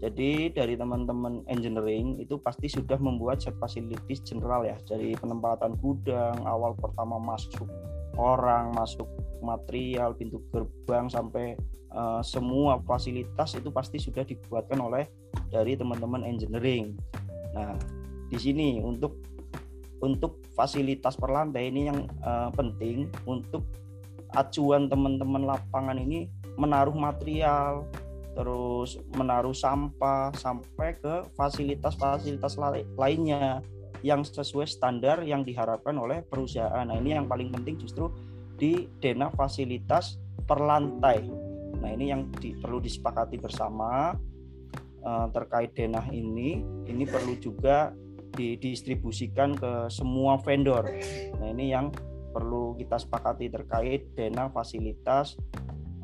jadi 0.00 0.48
dari 0.48 0.80
teman-teman 0.80 1.44
engineering 1.44 2.16
itu 2.16 2.40
pasti 2.40 2.72
sudah 2.72 2.96
membuat 2.96 3.44
set 3.44 3.52
facilities 3.60 4.24
general 4.24 4.64
ya 4.64 4.80
dari 4.88 5.12
penempatan 5.12 5.76
gudang 5.76 6.40
awal 6.48 6.72
pertama 6.72 7.20
masuk 7.20 7.68
orang, 8.16 8.72
masuk 8.72 9.04
material, 9.44 10.16
pintu 10.16 10.40
gerbang 10.48 11.12
sampai 11.12 11.52
uh, 11.92 12.24
semua 12.24 12.80
fasilitas 12.88 13.60
itu 13.60 13.68
pasti 13.68 14.00
sudah 14.00 14.24
dibuatkan 14.24 14.80
oleh 14.80 15.04
dari 15.52 15.76
teman-teman 15.76 16.24
engineering. 16.24 16.96
Nah, 17.52 17.76
di 18.32 18.40
sini 18.40 18.80
untuk 18.80 19.20
untuk 20.00 20.40
fasilitas 20.56 21.12
per 21.12 21.28
lantai 21.28 21.68
ini 21.68 21.92
yang 21.92 22.08
uh, 22.24 22.48
penting 22.56 23.12
untuk 23.28 23.68
acuan 24.34 24.86
teman-teman 24.86 25.46
lapangan 25.46 25.98
ini 25.98 26.30
menaruh 26.58 26.94
material, 26.94 27.88
terus 28.34 29.00
menaruh 29.16 29.54
sampah 29.54 30.30
sampai 30.38 30.96
ke 30.98 31.26
fasilitas-fasilitas 31.34 32.54
lainnya 32.94 33.64
yang 34.00 34.24
sesuai 34.24 34.64
standar 34.64 35.20
yang 35.24 35.44
diharapkan 35.44 35.92
oleh 35.98 36.24
perusahaan. 36.24 36.84
Nah, 36.88 36.96
ini 36.96 37.16
yang 37.16 37.28
paling 37.28 37.52
penting 37.52 37.76
justru 37.76 38.08
di 38.56 38.88
dena 39.00 39.28
fasilitas 39.32 40.16
per 40.48 40.60
lantai. 40.60 41.24
Nah, 41.80 41.90
ini 41.92 42.12
yang 42.12 42.28
di, 42.40 42.56
perlu 42.56 42.80
disepakati 42.80 43.36
bersama 43.40 44.16
uh, 45.04 45.26
terkait 45.32 45.76
denah 45.76 46.08
ini. 46.12 46.64
Ini 46.88 47.04
perlu 47.08 47.36
juga 47.40 47.92
didistribusikan 48.30 49.58
ke 49.58 49.72
semua 49.90 50.38
vendor. 50.40 50.86
Nah, 51.40 51.48
ini 51.52 51.74
yang 51.74 51.92
perlu 52.30 52.74
kita 52.78 52.96
sepakati 52.96 53.50
terkait 53.50 54.10
dena 54.14 54.48
fasilitas 54.50 55.34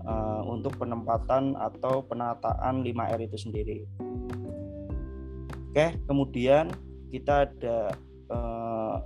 uh, 0.07 0.43
untuk 0.47 0.77
penempatan 0.79 1.55
atau 1.59 2.03
penataan 2.07 2.83
5R 2.83 3.21
itu 3.27 3.39
sendiri. 3.39 3.79
Oke, 5.71 5.99
kemudian 6.09 6.73
kita 7.13 7.47
ada 7.47 7.93
uh, 8.33 8.97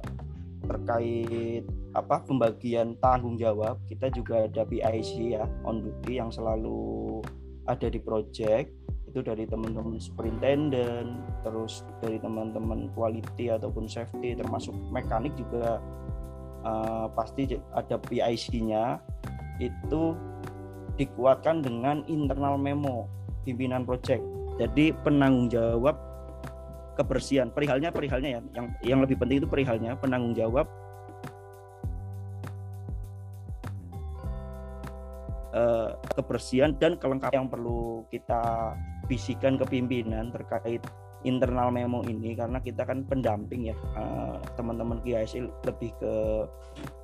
terkait 0.67 1.67
apa 1.99 2.23
pembagian 2.23 2.95
tanggung 3.03 3.35
jawab 3.35 3.83
kita 3.91 4.07
juga 4.15 4.47
ada 4.47 4.63
PIC 4.63 5.35
ya 5.35 5.43
on 5.67 5.83
duty 5.83 6.23
yang 6.23 6.31
selalu 6.31 7.19
ada 7.67 7.91
di 7.91 7.99
project 7.99 8.71
itu 9.11 9.27
dari 9.27 9.43
teman-teman 9.43 9.99
superintendent 9.99 11.19
terus 11.43 11.83
dari 11.99 12.23
teman-teman 12.23 12.87
quality 12.95 13.51
ataupun 13.51 13.91
safety 13.91 14.39
termasuk 14.39 14.71
mekanik 14.95 15.35
juga 15.35 15.83
uh, 16.65 17.07
pasti 17.13 17.59
ada 17.73 17.97
PIC-nya 18.01 19.01
itu 19.61 20.17
dikuatkan 20.97 21.65
dengan 21.65 22.05
internal 22.09 22.61
memo 22.61 23.09
pimpinan 23.45 23.89
proyek. 23.89 24.21
Jadi 24.61 24.93
penanggung 25.01 25.49
jawab 25.49 25.97
kebersihan, 27.01 27.49
perihalnya 27.49 27.89
perihalnya 27.89 28.37
ya. 28.37 28.41
Yang 28.53 28.67
yang 28.85 29.01
lebih 29.01 29.17
penting 29.17 29.41
itu 29.41 29.49
perihalnya 29.49 29.97
penanggung 29.97 30.37
jawab 30.37 30.69
eh, 35.57 35.91
kebersihan 36.13 36.77
dan 36.77 37.01
kelengkapan 37.01 37.47
yang 37.47 37.49
perlu 37.49 38.05
kita 38.13 38.77
bisikan 39.09 39.57
ke 39.57 39.65
pimpinan 39.65 40.29
terkait 40.29 40.85
internal 41.25 41.69
memo 41.69 42.01
ini 42.09 42.33
karena 42.33 42.59
kita 42.61 42.89
kan 42.89 43.05
pendamping 43.05 43.69
ya. 43.73 43.77
Eh, 43.97 44.37
teman-teman 44.57 45.01
KISI 45.05 45.45
lebih 45.69 45.91
ke 46.01 46.13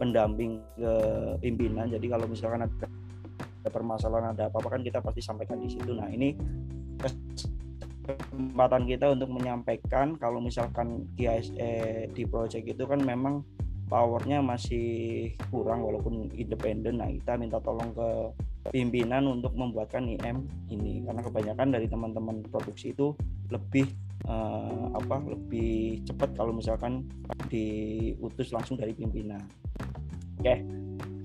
pendamping 0.01 0.63
ke 0.77 0.93
pimpinan. 1.45 1.93
Jadi 1.93 2.07
kalau 2.09 2.25
misalkan 2.29 2.65
ada 2.65 2.87
ada 3.67 3.69
permasalahan 3.69 4.33
ada 4.33 4.47
apa-apa 4.47 4.79
kan 4.79 4.83
kita 4.87 5.03
pasti 5.03 5.21
sampaikan 5.21 5.59
di 5.61 5.69
situ. 5.69 5.93
Nah 5.93 6.09
ini 6.09 6.33
kesempatan 8.07 8.87
kita 8.87 9.13
untuk 9.13 9.35
menyampaikan 9.35 10.15
kalau 10.17 10.39
misalkan 10.39 11.11
GISE 11.19 11.53
di 12.15 12.23
project 12.25 12.65
itu 12.65 12.87
kan 12.87 13.03
memang 13.03 13.43
powernya 13.87 14.43
masih 14.43 15.31
kurang 15.51 15.83
walaupun 15.83 16.31
independen. 16.35 17.03
Nah 17.03 17.11
kita 17.11 17.39
minta 17.39 17.59
tolong 17.63 17.91
ke 17.95 18.09
pimpinan 18.71 19.27
untuk 19.31 19.55
membuatkan 19.55 20.07
IM 20.07 20.47
ini. 20.71 21.03
Karena 21.07 21.23
kebanyakan 21.23 21.69
dari 21.71 21.87
teman-teman 21.87 22.43
produksi 22.51 22.91
itu 22.95 23.15
lebih 23.51 23.87
uh, 24.27 24.93
apa 24.95 25.17
lebih 25.27 26.03
cepat 26.07 26.35
kalau 26.37 26.53
misalkan 26.55 27.07
diutus 27.51 28.53
langsung 28.53 28.79
dari 28.79 28.93
pimpinan 28.93 29.43
oke 30.43 30.55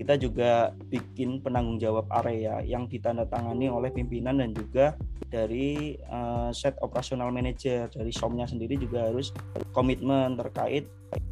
kita 0.02 0.18
juga 0.18 0.74
bikin 0.90 1.38
penanggung 1.46 1.78
jawab 1.78 2.10
area 2.10 2.58
yang 2.66 2.90
ditandatangani 2.90 3.70
oleh 3.70 3.94
pimpinan 3.94 4.42
dan 4.42 4.50
juga 4.50 4.98
dari 5.32 5.96
uh, 6.12 6.52
set 6.52 6.76
operasional 6.84 7.32
manager 7.32 7.88
dari 7.88 8.12
SOM-nya 8.12 8.44
sendiri 8.44 8.76
juga 8.76 9.08
harus 9.08 9.32
komitmen 9.72 10.36
terkait 10.36 10.84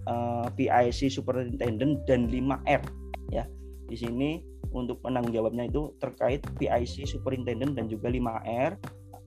uh, 0.09 0.49
eh, 0.57 0.89
PIC 0.89 1.13
superintendent 1.13 2.01
dan 2.09 2.31
5R 2.33 2.81
ya. 3.29 3.45
Di 3.91 3.97
sini 3.99 4.41
untuk 4.73 5.05
penanggung 5.05 5.37
jawabnya 5.37 5.69
itu 5.69 5.93
terkait 6.01 6.41
PIC 6.57 7.05
superintendent 7.05 7.77
dan 7.77 7.93
juga 7.93 8.09
5R 8.09 8.81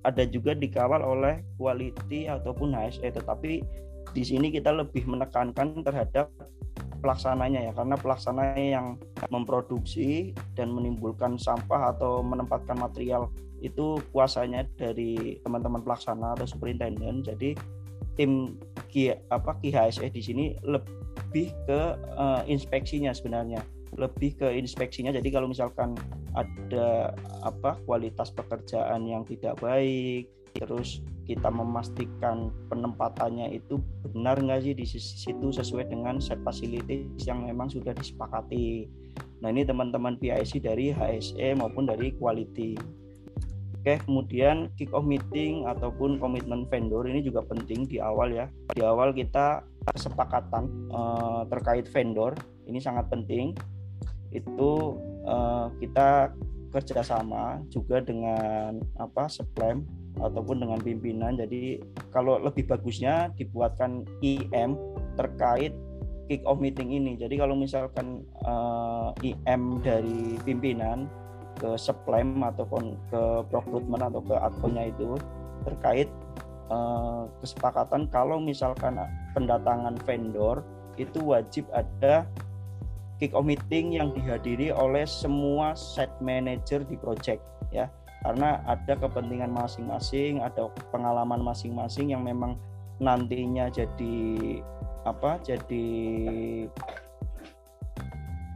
ada 0.04 0.24
juga 0.28 0.52
dikawal 0.56 1.02
oleh 1.04 1.44
quality 1.56 2.28
ataupun 2.28 2.76
HSE 2.76 3.10
tetapi 3.12 3.64
di 4.12 4.24
sini 4.24 4.52
kita 4.54 4.70
lebih 4.76 5.08
menekankan 5.08 5.82
terhadap 5.82 6.30
pelaksananya 7.04 7.68
ya 7.68 7.72
karena 7.76 7.96
pelaksananya 8.00 8.64
yang 8.80 8.88
memproduksi 9.28 10.32
dan 10.56 10.72
menimbulkan 10.72 11.36
sampah 11.36 11.92
atau 11.92 12.24
menempatkan 12.24 12.80
material 12.80 13.28
itu 13.64 14.00
kuasanya 14.12 14.68
dari 14.76 15.40
teman-teman 15.44 15.84
pelaksana 15.84 16.36
atau 16.36 16.44
superintenden. 16.44 17.24
Jadi 17.24 17.56
tim 18.20 18.60
Ki, 18.92 19.16
apa 19.32 19.56
KHSE 19.60 20.12
di 20.12 20.22
sini 20.22 20.46
lebih 20.64 21.50
ke 21.66 21.82
uh, 22.20 22.44
inspeksinya 22.46 23.16
sebenarnya. 23.16 23.64
Lebih 23.96 24.40
ke 24.40 24.48
inspeksinya. 24.54 25.16
Jadi 25.16 25.32
kalau 25.32 25.48
misalkan 25.48 25.96
ada 26.34 27.14
apa 27.46 27.78
kualitas 27.86 28.34
pekerjaan 28.34 29.06
yang 29.06 29.24
tidak 29.26 29.58
baik 29.62 30.30
terus 30.54 31.02
kita 31.24 31.48
memastikan 31.48 32.52
penempatannya 32.68 33.56
itu 33.56 33.80
benar 34.06 34.38
nggak 34.38 34.62
sih 34.62 34.74
di 34.76 34.86
situ 34.86 35.48
sesuai 35.50 35.90
dengan 35.90 36.20
set 36.20 36.38
facilities 36.44 37.24
yang 37.26 37.48
memang 37.48 37.72
sudah 37.72 37.96
disepakati. 37.96 38.86
Nah 39.40 39.50
ini 39.50 39.64
teman-teman 39.64 40.20
PIC 40.20 40.60
dari 40.62 40.92
HSE 40.92 41.56
maupun 41.56 41.88
dari 41.88 42.12
quality. 42.20 42.76
Oke, 43.84 44.00
kemudian 44.08 44.72
kick 44.80 44.96
off 44.96 45.04
meeting 45.04 45.68
ataupun 45.68 46.16
komitmen 46.16 46.64
vendor 46.72 47.04
ini 47.04 47.20
juga 47.20 47.44
penting 47.44 47.84
di 47.84 48.00
awal 48.00 48.32
ya. 48.32 48.48
Di 48.72 48.80
awal 48.80 49.12
kita 49.12 49.60
kesepakatan 49.84 50.88
uh, 50.88 51.44
terkait 51.52 51.92
vendor 51.92 52.32
ini 52.64 52.80
sangat 52.80 53.12
penting. 53.12 53.52
Itu 54.34 54.98
uh, 55.24 55.70
kita 55.80 56.34
kerjasama 56.74 57.62
juga 57.70 58.02
dengan 58.02 58.82
apa 58.98 59.30
Seplem 59.30 59.86
ataupun 60.18 60.66
dengan 60.66 60.82
pimpinan. 60.82 61.38
Jadi 61.38 61.82
kalau 62.10 62.42
lebih 62.42 62.66
bagusnya 62.66 63.30
dibuatkan 63.38 64.06
IM 64.26 64.78
terkait 65.18 65.74
kick 66.28 66.42
off 66.50 66.58
meeting 66.58 66.90
ini. 66.94 67.14
Jadi 67.18 67.38
kalau 67.38 67.54
misalkan 67.54 68.26
uh, 68.46 69.14
eh, 69.22 69.38
IM 69.38 69.82
dari 69.86 70.38
pimpinan 70.42 71.06
ke 71.62 71.78
suplem 71.78 72.42
ataupun 72.42 72.98
ke 73.14 73.22
procurement 73.54 74.10
atau 74.10 74.22
ke 74.26 74.34
adkonnya 74.34 74.90
itu 74.90 75.14
terkait 75.64 76.10
uh, 76.74 77.30
kesepakatan 77.40 78.10
kalau 78.10 78.42
misalkan 78.42 78.98
pendatangan 79.38 79.94
vendor 80.04 80.66
itu 80.98 81.22
wajib 81.22 81.66
ada 81.74 82.26
kick 83.22 83.34
off 83.34 83.46
meeting 83.46 83.94
yang 83.98 84.14
dihadiri 84.14 84.74
oleh 84.74 85.06
semua 85.06 85.78
set 85.78 86.10
manager 86.22 86.82
di 86.86 86.98
project 86.98 87.42
ya 87.70 87.90
karena 88.24 88.64
ada 88.64 88.96
kepentingan 88.96 89.52
masing-masing, 89.52 90.40
ada 90.40 90.72
pengalaman 90.96 91.44
masing-masing 91.44 92.16
yang 92.16 92.24
memang 92.24 92.56
nantinya 93.04 93.68
jadi 93.68 94.16
apa? 95.04 95.44
Jadi 95.44 95.88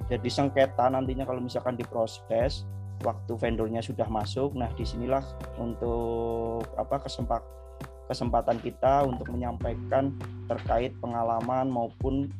jadi 0.07 0.29
sengketa 0.31 0.87
nantinya 0.87 1.27
kalau 1.27 1.43
misalkan 1.43 1.75
diproses 1.75 2.63
waktu 3.03 3.35
vendornya 3.35 3.83
sudah 3.83 4.07
masuk. 4.07 4.55
Nah, 4.55 4.71
di 4.79 4.87
sinilah 4.87 5.21
untuk 5.59 6.63
apa 6.79 7.03
kesempatan 7.03 7.59
kesempatan 8.07 8.63
kita 8.63 9.03
untuk 9.03 9.27
menyampaikan 9.35 10.15
terkait 10.47 10.95
pengalaman 11.03 11.67
maupun 11.67 12.31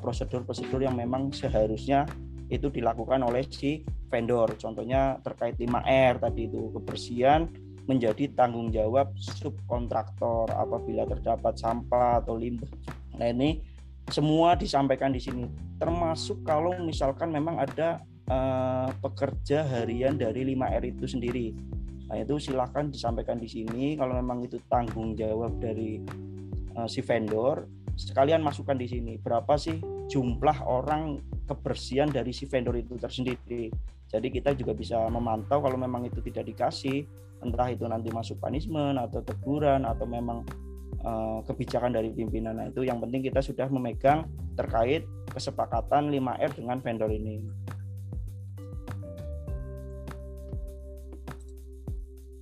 prosedur-prosedur 0.00 0.84
yang 0.84 0.96
memang 0.96 1.32
seharusnya 1.32 2.04
itu 2.52 2.68
dilakukan 2.68 3.24
oleh 3.24 3.48
si 3.48 3.80
vendor. 4.12 4.54
Contohnya 4.60 5.18
terkait 5.24 5.56
5R 5.56 6.20
tadi 6.20 6.46
itu 6.46 6.68
kebersihan 6.76 7.48
menjadi 7.84 8.32
tanggung 8.32 8.72
jawab 8.72 9.12
subkontraktor 9.16 10.48
apabila 10.52 11.04
terdapat 11.04 11.56
sampah 11.56 12.24
atau 12.24 12.36
limbah. 12.36 12.68
Nah 13.20 13.28
ini 13.28 13.60
semua 14.08 14.56
disampaikan 14.56 15.12
di 15.12 15.20
sini, 15.20 15.48
termasuk 15.80 16.44
kalau 16.44 16.76
misalkan 16.84 17.32
memang 17.32 17.60
ada 17.60 18.04
uh, 18.28 18.88
pekerja 19.00 19.64
harian 19.64 20.16
dari 20.16 20.44
5R 20.52 20.84
itu 20.96 21.04
sendiri. 21.08 21.56
Nah 22.08 22.20
itu 22.20 22.36
silahkan 22.36 22.88
disampaikan 22.88 23.40
di 23.40 23.48
sini. 23.48 23.96
Kalau 23.96 24.16
memang 24.16 24.44
itu 24.44 24.60
tanggung 24.68 25.16
jawab 25.16 25.56
dari 25.60 26.04
uh, 26.76 26.88
si 26.88 27.00
vendor, 27.00 27.64
sekalian 27.94 28.42
masukkan 28.42 28.74
di 28.74 28.90
sini 28.90 29.14
berapa 29.18 29.54
sih 29.54 29.78
jumlah 30.10 30.66
orang 30.66 31.22
kebersihan 31.46 32.10
dari 32.10 32.34
si 32.34 32.44
vendor 32.46 32.74
itu 32.76 32.98
tersendiri. 32.98 33.70
Jadi 34.10 34.28
kita 34.30 34.54
juga 34.54 34.76
bisa 34.76 35.00
memantau 35.10 35.64
kalau 35.64 35.74
memang 35.74 36.06
itu 36.06 36.22
tidak 36.22 36.46
dikasih, 36.46 37.02
entah 37.42 37.68
itu 37.72 37.84
nanti 37.88 38.12
masuk 38.14 38.38
punishment 38.38 39.00
atau 39.00 39.24
teguran 39.24 39.82
atau 39.82 40.06
memang 40.06 40.46
uh, 41.02 41.40
kebijakan 41.44 41.92
dari 41.92 42.14
pimpinan. 42.14 42.60
Nah, 42.60 42.66
itu 42.70 42.86
yang 42.86 43.02
penting 43.02 43.26
kita 43.26 43.42
sudah 43.42 43.66
memegang 43.68 44.28
terkait 44.54 45.04
kesepakatan 45.32 46.12
5R 46.14 46.50
dengan 46.54 46.78
vendor 46.78 47.10
ini. 47.10 47.42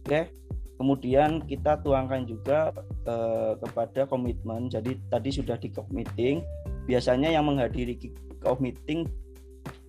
Oke, 0.03 0.29
kemudian 0.76 1.44
kita 1.44 1.80
tuangkan 1.85 2.24
juga 2.24 2.72
uh, 3.06 3.58
kepada 3.61 4.08
komitmen. 4.08 4.68
Jadi 4.72 4.98
tadi 5.08 5.30
sudah 5.32 5.56
di 5.58 5.72
meeting, 5.92 6.42
biasanya 6.88 7.32
yang 7.32 7.48
menghadiri 7.48 7.96
kick 7.96 8.14
meeting 8.58 9.06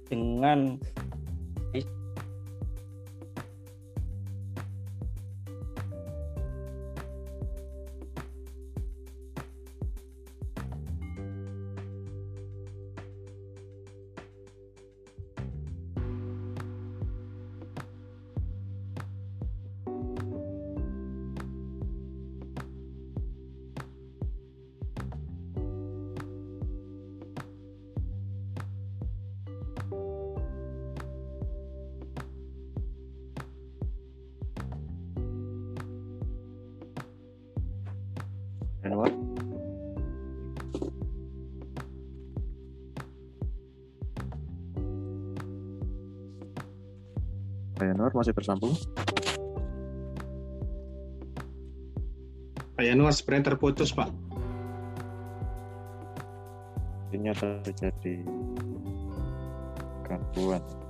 dengan 0.08 0.78
masih 48.14 48.34
tersambung? 48.34 48.74
Pak 52.74 52.84
Yanuar 52.84 53.14
sebenarnya 53.14 53.54
terputus, 53.54 53.94
Pak. 53.94 54.10
Ini 57.14 57.30
terjadi 57.38 58.26
gangguan. 60.10 60.83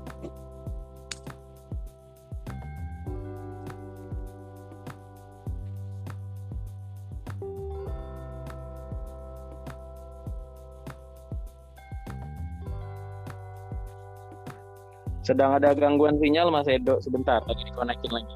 Sedang 15.23 15.55
ada 15.55 15.71
gangguan 15.71 16.19
sinyal 16.19 16.51
Mas 16.51 16.67
Edo 16.67 16.99
sebentar 16.99 17.39
lagi 17.47 17.63
dikonekin 17.71 18.11
lagi. 18.11 18.35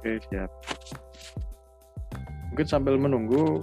Oke, 0.00 0.12
siap. 0.32 0.50
Mungkin 2.48 2.66
sambil 2.66 2.96
menunggu 2.96 3.60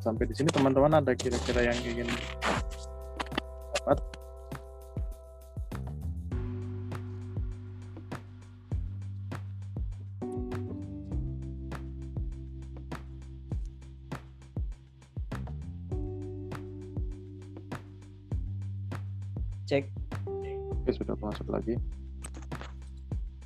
sampai 0.00 0.24
di 0.24 0.34
sini 0.34 0.48
teman-teman 0.48 1.04
ada 1.04 1.12
kira-kira 1.12 1.68
yang 1.68 1.78
ingin 1.84 2.08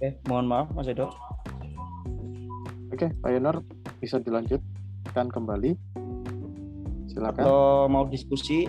oke 0.03 0.19
mohon 0.27 0.51
maaf 0.51 0.67
mas 0.75 0.91
Edo. 0.91 1.07
Oke 2.91 3.07
Pak 3.23 3.31
Yonar 3.31 3.62
bisa 4.03 4.19
dilanjutkan 4.19 5.31
kembali. 5.31 5.79
Silakan. 7.07 7.38
Atau 7.38 7.87
mau 7.87 8.03
diskusi 8.11 8.67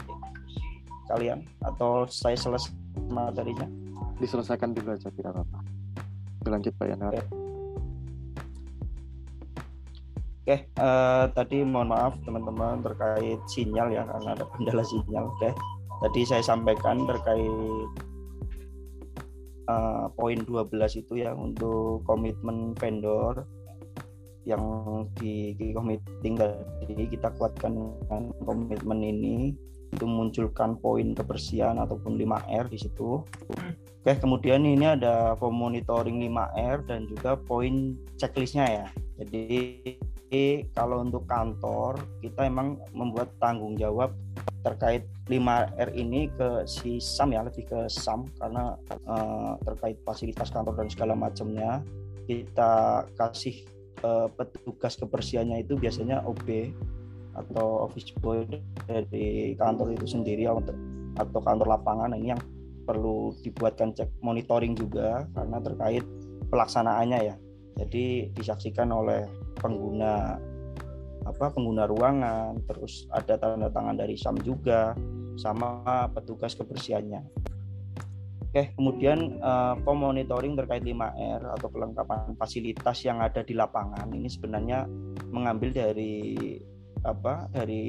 kalian 1.09 1.41
atau 1.65 2.05
saya 2.05 2.37
selesai 2.37 2.69
materinya? 3.09 3.65
Diselesaikan 4.21 4.77
dulu 4.77 4.93
aja 4.93 5.09
tidak 5.09 5.33
apa-apa. 5.33 5.59
Dilanjut 6.45 6.73
Pak 6.77 6.85
Yonar 6.93 7.17
oke. 7.17 7.25
Oke, 10.43 10.57
uh, 10.77 11.25
tadi 11.33 11.65
mohon 11.65 11.89
maaf 11.89 12.13
teman-teman 12.21 12.77
terkait 12.85 13.41
sinyal 13.49 13.89
ya 13.89 14.05
karena 14.05 14.37
ada 14.37 14.45
kendala 14.53 14.85
sinyal. 14.85 15.33
Oke, 15.33 15.49
tadi 16.05 16.21
saya 16.29 16.45
sampaikan 16.45 17.09
terkait 17.09 17.89
uh, 19.67 20.07
poin 20.15 20.39
12 20.41 20.69
itu 20.99 21.13
ya 21.23 21.31
untuk 21.35 22.03
komitmen 22.07 22.75
vendor 22.75 23.47
yang 24.43 24.63
di 25.15 25.55
meeting 25.55 26.35
tadi 26.35 27.07
kita 27.07 27.31
kuatkan 27.39 27.95
dengan 28.03 28.35
komitmen 28.43 28.99
ini 28.99 29.55
itu 29.93 30.09
munculkan 30.09 30.75
poin 30.81 31.13
kebersihan 31.13 31.77
ataupun 31.77 32.17
5R 32.17 32.65
di 32.67 32.81
situ. 32.81 33.21
Oke, 34.03 34.19
kemudian 34.19 34.65
ini 34.65 34.89
ada 34.89 35.37
monitoring 35.37 36.19
5R 36.27 36.89
dan 36.89 37.05
juga 37.07 37.37
poin 37.37 37.93
checklistnya 38.17 38.65
ya. 38.67 38.87
Jadi 39.21 39.53
kalau 40.73 41.05
untuk 41.05 41.29
kantor 41.29 42.01
kita 42.25 42.49
emang 42.49 42.81
membuat 42.91 43.29
tanggung 43.37 43.77
jawab 43.77 44.17
terkait 44.63 45.03
5R 45.27 45.91
ini 45.93 46.31
ke 46.31 46.63
si 46.63 46.97
SAM 46.97 47.35
ya 47.35 47.43
lebih 47.43 47.67
ke 47.67 47.79
SAM 47.91 48.31
karena 48.39 48.79
uh, 49.05 49.59
terkait 49.67 49.99
fasilitas 50.07 50.49
kantor 50.49 50.79
dan 50.79 50.87
segala 50.87 51.13
macamnya 51.13 51.83
kita 52.23 53.03
kasih 53.19 53.67
uh, 54.07 54.31
petugas 54.31 54.95
kebersihannya 54.95 55.67
itu 55.67 55.75
biasanya 55.75 56.23
OB 56.23 56.71
atau 57.33 57.89
office 57.89 58.13
boy 58.21 58.45
dari 58.85 59.57
kantor 59.57 59.97
itu 59.97 60.05
sendiri 60.05 60.45
atau 60.47 61.39
kantor 61.41 61.67
lapangan. 61.67 62.13
Ini 62.13 62.37
yang 62.37 62.41
perlu 62.83 63.33
dibuatkan 63.41 63.95
cek 63.95 64.21
monitoring 64.21 64.75
juga 64.77 65.25
karena 65.33 65.57
terkait 65.63 66.03
pelaksanaannya 66.51 67.19
ya. 67.25 67.35
Jadi 67.73 68.29
disaksikan 68.37 68.93
oleh 68.93 69.25
pengguna 69.57 70.37
apa 71.23 71.51
pengguna 71.51 71.87
ruangan, 71.87 72.59
terus 72.67 73.07
ada 73.11 73.39
tanda 73.39 73.67
tangan 73.71 73.95
dari 73.95 74.15
SAM 74.15 74.39
juga, 74.43 74.93
sama 75.39 75.83
petugas 76.13 76.53
kebersihannya. 76.53 77.23
Oke, 78.53 78.69
kemudian 78.77 79.41
uh, 79.41 79.73
pemonitoring 79.81 80.53
terkait 80.53 80.85
5R 80.85 81.57
atau 81.57 81.67
kelengkapan 81.73 82.37
fasilitas 82.37 83.01
yang 83.01 83.17
ada 83.17 83.41
di 83.41 83.57
lapangan 83.57 84.05
ini 84.13 84.29
sebenarnya 84.29 84.85
mengambil 85.33 85.73
dari 85.73 86.37
apa 87.01 87.49
dari 87.49 87.81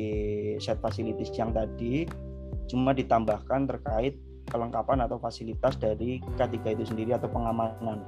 set 0.58 0.80
fasilitas 0.80 1.30
yang 1.36 1.52
tadi 1.52 2.08
cuma 2.66 2.96
ditambahkan 2.96 3.68
terkait 3.76 4.16
kelengkapan 4.48 5.04
atau 5.04 5.20
fasilitas 5.20 5.76
dari 5.76 6.24
K3 6.40 6.80
itu 6.80 6.84
sendiri 6.88 7.12
atau 7.12 7.28
pengamanan 7.28 8.00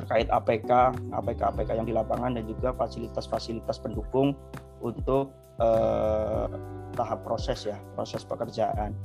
terkait 0.00 0.26
APK, 0.32 0.96
APK 1.12 1.40
APK 1.52 1.70
yang 1.76 1.84
di 1.84 1.92
lapangan 1.92 2.32
dan 2.32 2.48
juga 2.48 2.72
fasilitas-fasilitas 2.72 3.76
pendukung 3.84 4.32
untuk 4.80 5.28
eh, 5.60 6.46
tahap 6.96 7.20
proses 7.20 7.68
ya, 7.68 7.76
proses 7.92 8.24
pekerjaan. 8.24 8.96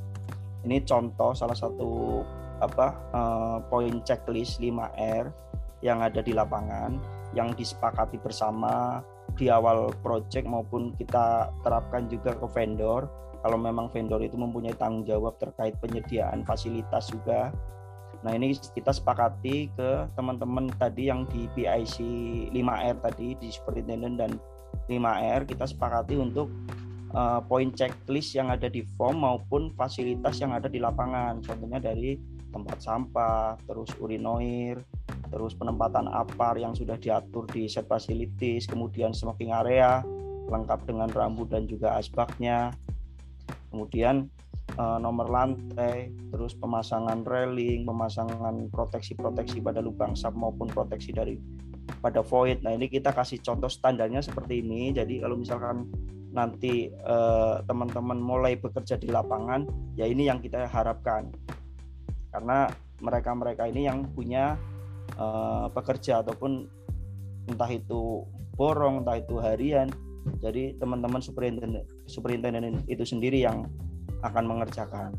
Ini 0.64 0.82
contoh 0.88 1.36
salah 1.36 1.56
satu 1.56 2.24
apa 2.64 2.88
eh, 3.12 3.58
poin 3.68 4.00
checklist 4.08 4.64
5R 4.64 5.28
yang 5.84 6.00
ada 6.00 6.24
di 6.24 6.32
lapangan 6.32 6.96
yang 7.36 7.52
disepakati 7.52 8.16
bersama 8.24 9.04
di 9.36 9.52
awal 9.52 9.92
project 10.00 10.48
maupun 10.48 10.96
kita 10.96 11.52
terapkan 11.68 12.08
juga 12.08 12.32
ke 12.32 12.48
vendor 12.56 13.12
kalau 13.44 13.60
memang 13.60 13.92
vendor 13.92 14.24
itu 14.24 14.40
mempunyai 14.40 14.74
tanggung 14.80 15.04
jawab 15.04 15.36
terkait 15.38 15.76
penyediaan 15.84 16.42
fasilitas 16.48 17.12
juga 17.12 17.52
nah 18.26 18.34
ini 18.34 18.58
kita 18.58 18.90
sepakati 18.90 19.70
ke 19.78 20.10
teman-teman 20.18 20.74
tadi 20.82 21.14
yang 21.14 21.30
di 21.30 21.46
PIC 21.54 22.02
5R 22.50 22.98
tadi 23.06 23.38
di 23.38 23.54
superintendent 23.54 24.18
dan 24.18 24.32
5R 24.90 25.46
kita 25.46 25.70
sepakati 25.70 26.18
untuk 26.18 26.50
uh, 27.14 27.40
poin 27.46 27.70
checklist 27.70 28.34
yang 28.34 28.50
ada 28.50 28.66
di 28.66 28.82
form 28.98 29.22
maupun 29.22 29.72
fasilitas 29.74 30.42
yang 30.44 30.52
ada 30.52 30.68
di 30.68 30.78
lapangan. 30.78 31.40
Contohnya 31.42 31.78
dari 31.78 32.20
tempat 32.50 32.82
sampah 32.82 33.60
terus 33.68 33.92
urinoir 34.00 34.80
terus 35.28 35.58
penempatan 35.58 36.08
apar 36.08 36.56
yang 36.56 36.72
sudah 36.72 36.96
diatur 36.96 37.44
di 37.52 37.68
set 37.68 37.90
facilities 37.90 38.70
kemudian 38.70 39.12
smoking 39.12 39.52
area 39.52 40.00
lengkap 40.48 40.86
dengan 40.86 41.10
rambu 41.10 41.46
dan 41.50 41.66
juga 41.66 41.98
asbaknya. 41.98 42.74
Kemudian 43.74 44.30
uh, 44.76 44.98
nomor 44.98 45.30
lantai, 45.30 46.10
terus 46.34 46.58
pemasangan 46.58 47.22
railing, 47.24 47.86
pemasangan 47.86 48.70
proteksi-proteksi 48.74 49.62
pada 49.62 49.80
lubang 49.80 50.18
sap 50.18 50.34
maupun 50.34 50.68
proteksi 50.70 51.14
dari 51.14 51.38
pada 52.02 52.26
void. 52.26 52.66
Nah 52.66 52.74
ini 52.74 52.90
kita 52.90 53.14
kasih 53.14 53.42
contoh 53.46 53.70
standarnya 53.70 54.26
seperti 54.26 54.66
ini. 54.66 54.90
Jadi 54.92 55.22
kalau 55.22 55.38
misalkan 55.38 55.90
nanti 56.36 56.92
uh, 57.06 57.64
teman-teman 57.64 58.20
mulai 58.20 58.58
bekerja 58.60 59.00
di 59.00 59.08
lapangan, 59.08 59.70
ya 59.96 60.10
ini 60.10 60.28
yang 60.28 60.42
kita 60.42 60.68
harapkan. 60.68 61.32
Karena 62.34 62.68
mereka-mereka 63.00 63.70
ini 63.72 63.88
yang 63.88 64.04
punya 64.12 64.60
uh, 65.16 65.72
pekerja 65.72 66.26
ataupun 66.26 66.68
entah 67.48 67.72
itu 67.72 68.26
borong, 68.58 69.06
entah 69.06 69.22
itu 69.22 69.40
harian, 69.40 69.88
jadi 70.42 70.74
teman-teman 70.82 71.22
superintendent 71.22 71.86
superintendent 72.10 72.82
itu 72.90 73.06
sendiri 73.06 73.46
yang 73.46 73.70
akan 74.26 74.44
mengerjakan. 74.46 75.14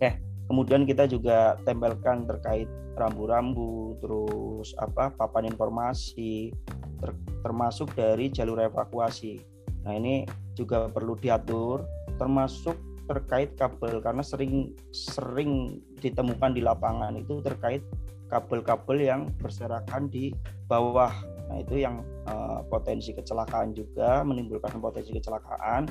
Eh, 0.00 0.16
kemudian 0.48 0.88
kita 0.88 1.04
juga 1.04 1.60
tempelkan 1.62 2.24
terkait 2.24 2.66
rambu-rambu, 2.96 3.98
terus 4.00 4.72
apa 4.78 5.10
papan 5.12 5.50
informasi, 5.50 6.54
ter, 7.02 7.10
termasuk 7.42 7.92
dari 7.92 8.30
jalur 8.30 8.62
evakuasi. 8.62 9.42
Nah 9.84 9.94
ini 9.98 10.24
juga 10.56 10.88
perlu 10.88 11.18
diatur, 11.18 11.84
termasuk 12.16 12.78
terkait 13.04 13.52
kabel 13.60 14.00
karena 14.00 14.24
sering 14.24 14.72
sering 14.88 15.76
ditemukan 16.00 16.56
di 16.56 16.64
lapangan 16.64 17.12
itu 17.20 17.44
terkait 17.44 17.84
kabel-kabel 18.32 18.96
yang 18.96 19.28
berserakan 19.36 20.08
di 20.08 20.32
bawah 20.64 21.12
Nah, 21.44 21.60
itu 21.60 21.84
yang 21.84 22.00
uh, 22.24 22.64
potensi 22.66 23.12
kecelakaan 23.12 23.76
juga 23.76 24.24
menimbulkan 24.24 24.80
potensi 24.80 25.12
kecelakaan 25.12 25.86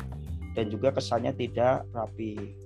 dan 0.53 0.69
juga 0.69 0.93
kesannya 0.93 1.33
tidak 1.35 1.85
rapi. 1.93 2.57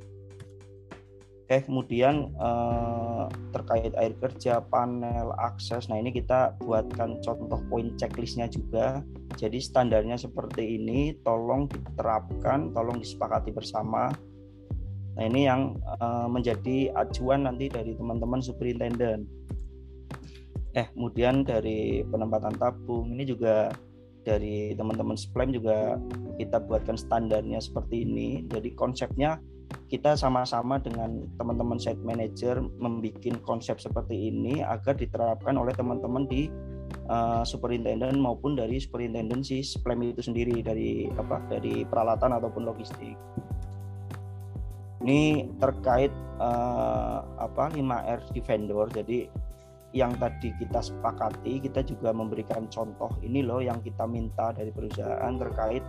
Oke, 1.48 1.64
kemudian 1.64 2.36
uh, 2.44 3.32
terkait 3.56 3.96
air 3.96 4.12
kerja, 4.20 4.60
panel, 4.68 5.32
akses. 5.40 5.88
Nah, 5.88 5.96
ini 5.96 6.12
kita 6.12 6.60
buatkan 6.60 7.24
contoh 7.24 7.64
poin 7.72 7.96
checklistnya 7.96 8.52
juga. 8.52 9.00
Jadi 9.40 9.64
standarnya 9.64 10.20
seperti 10.20 10.76
ini, 10.76 11.16
tolong 11.24 11.72
diterapkan, 11.72 12.76
tolong 12.76 13.00
disepakati 13.00 13.56
bersama. 13.56 14.12
Nah, 15.16 15.24
ini 15.24 15.48
yang 15.48 15.80
uh, 16.04 16.28
menjadi 16.28 16.92
acuan 17.00 17.48
nanti 17.48 17.72
dari 17.72 17.96
teman-teman 17.96 18.44
superintendent 18.44 19.24
eh 20.78 20.86
kemudian 20.94 21.42
dari 21.42 22.06
penempatan 22.06 22.54
tabung 22.54 23.10
ini 23.18 23.26
juga 23.26 23.74
dari 24.28 24.76
teman-teman 24.76 25.16
Splem 25.16 25.56
juga 25.56 25.96
kita 26.36 26.60
buatkan 26.68 27.00
standarnya 27.00 27.64
seperti 27.64 28.04
ini. 28.04 28.44
Jadi 28.52 28.76
konsepnya 28.76 29.40
kita 29.88 30.20
sama-sama 30.20 30.84
dengan 30.84 31.24
teman-teman 31.40 31.80
site 31.80 32.04
manager 32.04 32.60
membuat 32.60 33.24
konsep 33.48 33.80
seperti 33.80 34.32
ini 34.32 34.60
agar 34.60 35.00
diterapkan 35.00 35.56
oleh 35.56 35.72
teman-teman 35.72 36.28
di 36.28 36.52
uh, 37.08 37.44
superintendent 37.48 38.20
maupun 38.20 38.60
dari 38.60 38.80
superintendent 38.80 39.48
si 39.48 39.64
Splem 39.64 40.12
itu 40.12 40.20
sendiri 40.24 40.60
dari 40.60 41.08
apa 41.16 41.40
dari 41.48 41.88
peralatan 41.88 42.36
ataupun 42.36 42.68
logistik. 42.68 43.16
Ini 45.08 45.48
terkait 45.62 46.12
uh, 46.42 47.24
apa 47.40 47.72
5R 47.72 48.34
di 48.36 48.42
vendor. 48.44 48.92
Jadi 48.92 49.47
yang 49.96 50.12
tadi 50.20 50.52
kita 50.60 50.84
sepakati 50.84 51.64
kita 51.64 51.80
juga 51.84 52.12
memberikan 52.12 52.68
contoh 52.68 53.08
ini 53.24 53.40
loh 53.40 53.64
yang 53.64 53.80
kita 53.80 54.04
minta 54.04 54.52
dari 54.52 54.70
perusahaan 54.70 55.32
terkait 55.40 55.84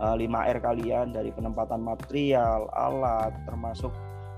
uh, 0.00 0.16
eh, 0.16 0.26
5R 0.28 0.58
kalian 0.60 1.12
dari 1.12 1.30
penempatan 1.32 1.80
material, 1.80 2.68
alat 2.72 3.32
termasuk 3.48 3.92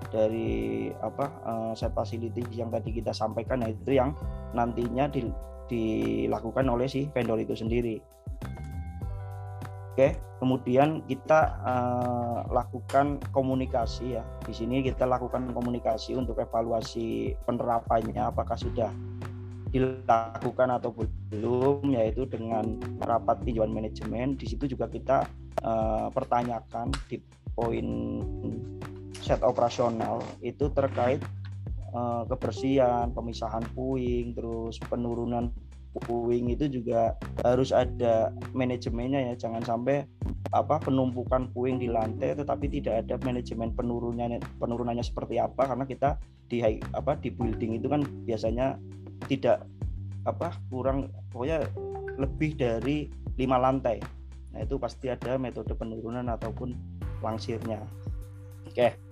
dari 0.08 0.88
apa 1.02 1.26
uh, 1.44 1.72
set 1.74 1.90
facility 1.92 2.40
yang 2.54 2.70
tadi 2.70 2.94
kita 2.94 3.10
sampaikan 3.10 3.60
nah 3.60 3.70
itu 3.70 3.98
yang 3.98 4.14
nantinya 4.54 5.10
di, 5.10 5.26
dilakukan 5.68 6.64
oleh 6.70 6.86
si 6.86 7.10
vendor 7.10 7.38
itu 7.42 7.58
sendiri. 7.58 7.98
Oke, 9.98 10.14
kemudian 10.38 11.02
kita 11.10 11.58
uh, 11.66 12.46
lakukan 12.54 13.18
komunikasi 13.34 14.14
ya. 14.14 14.22
Di 14.46 14.54
sini 14.54 14.78
kita 14.78 15.02
lakukan 15.02 15.50
komunikasi 15.50 16.14
untuk 16.14 16.38
evaluasi 16.38 17.34
penerapannya 17.42 18.30
apakah 18.30 18.54
sudah 18.54 18.94
dilakukan 19.74 20.70
atau 20.70 20.94
belum 21.34 21.82
yaitu 21.98 22.30
dengan 22.30 22.78
rapat 23.02 23.42
tinjauan 23.42 23.74
manajemen. 23.74 24.38
Di 24.38 24.46
situ 24.46 24.70
juga 24.70 24.86
kita 24.86 25.26
uh, 25.66 26.06
pertanyakan 26.14 26.94
di 27.10 27.18
poin 27.58 28.22
set 29.18 29.42
operasional 29.42 30.22
itu 30.46 30.70
terkait 30.78 31.18
uh, 31.90 32.22
kebersihan, 32.30 33.10
pemisahan 33.10 33.66
puing, 33.74 34.30
terus 34.30 34.78
penurunan 34.86 35.50
puing 35.94 36.52
itu 36.52 36.68
juga 36.68 37.16
harus 37.42 37.72
ada 37.72 38.32
manajemennya 38.52 39.32
ya. 39.32 39.48
Jangan 39.48 39.62
sampai 39.64 40.04
apa 40.52 40.80
penumpukan 40.80 41.52
puing 41.52 41.80
di 41.80 41.88
lantai 41.88 42.32
tetapi 42.36 42.68
tidak 42.72 43.04
ada 43.04 43.20
manajemen 43.20 43.72
penurunannya 43.76 44.40
penurunannya 44.56 45.04
seperti 45.04 45.36
apa 45.36 45.68
karena 45.68 45.84
kita 45.84 46.16
di 46.48 46.64
apa 46.96 47.20
di 47.20 47.28
building 47.28 47.76
itu 47.76 47.86
kan 47.92 48.00
biasanya 48.24 48.80
tidak 49.28 49.64
apa 50.24 50.56
kurang 50.72 51.12
pokoknya 51.32 51.68
lebih 52.16 52.56
dari 52.56 53.08
lima 53.36 53.60
lantai. 53.60 54.00
Nah 54.52 54.64
itu 54.64 54.80
pasti 54.80 55.12
ada 55.12 55.36
metode 55.36 55.70
penurunan 55.76 56.26
ataupun 56.32 56.72
langsirnya. 57.20 57.84
Oke 58.68 59.08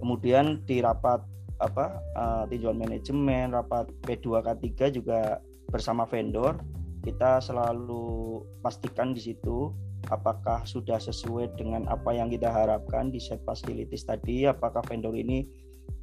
kemudian 0.00 0.64
di 0.64 0.80
rapat 0.80 1.20
apa 1.60 2.00
uh, 2.16 2.44
tinjauan 2.48 2.80
manajemen 2.80 3.52
rapat 3.52 3.92
P2K3 4.08 4.96
juga 4.96 5.44
bersama 5.70 6.04
vendor 6.04 6.58
kita 7.00 7.40
selalu 7.40 8.44
pastikan 8.60 9.16
di 9.16 9.22
situ 9.24 9.72
apakah 10.12 10.64
sudah 10.68 11.00
sesuai 11.00 11.56
dengan 11.56 11.88
apa 11.88 12.12
yang 12.12 12.28
kita 12.28 12.48
harapkan 12.48 13.08
di 13.08 13.20
set 13.20 13.40
facilities 13.48 14.04
tadi 14.04 14.44
apakah 14.44 14.84
vendor 14.84 15.16
ini 15.16 15.48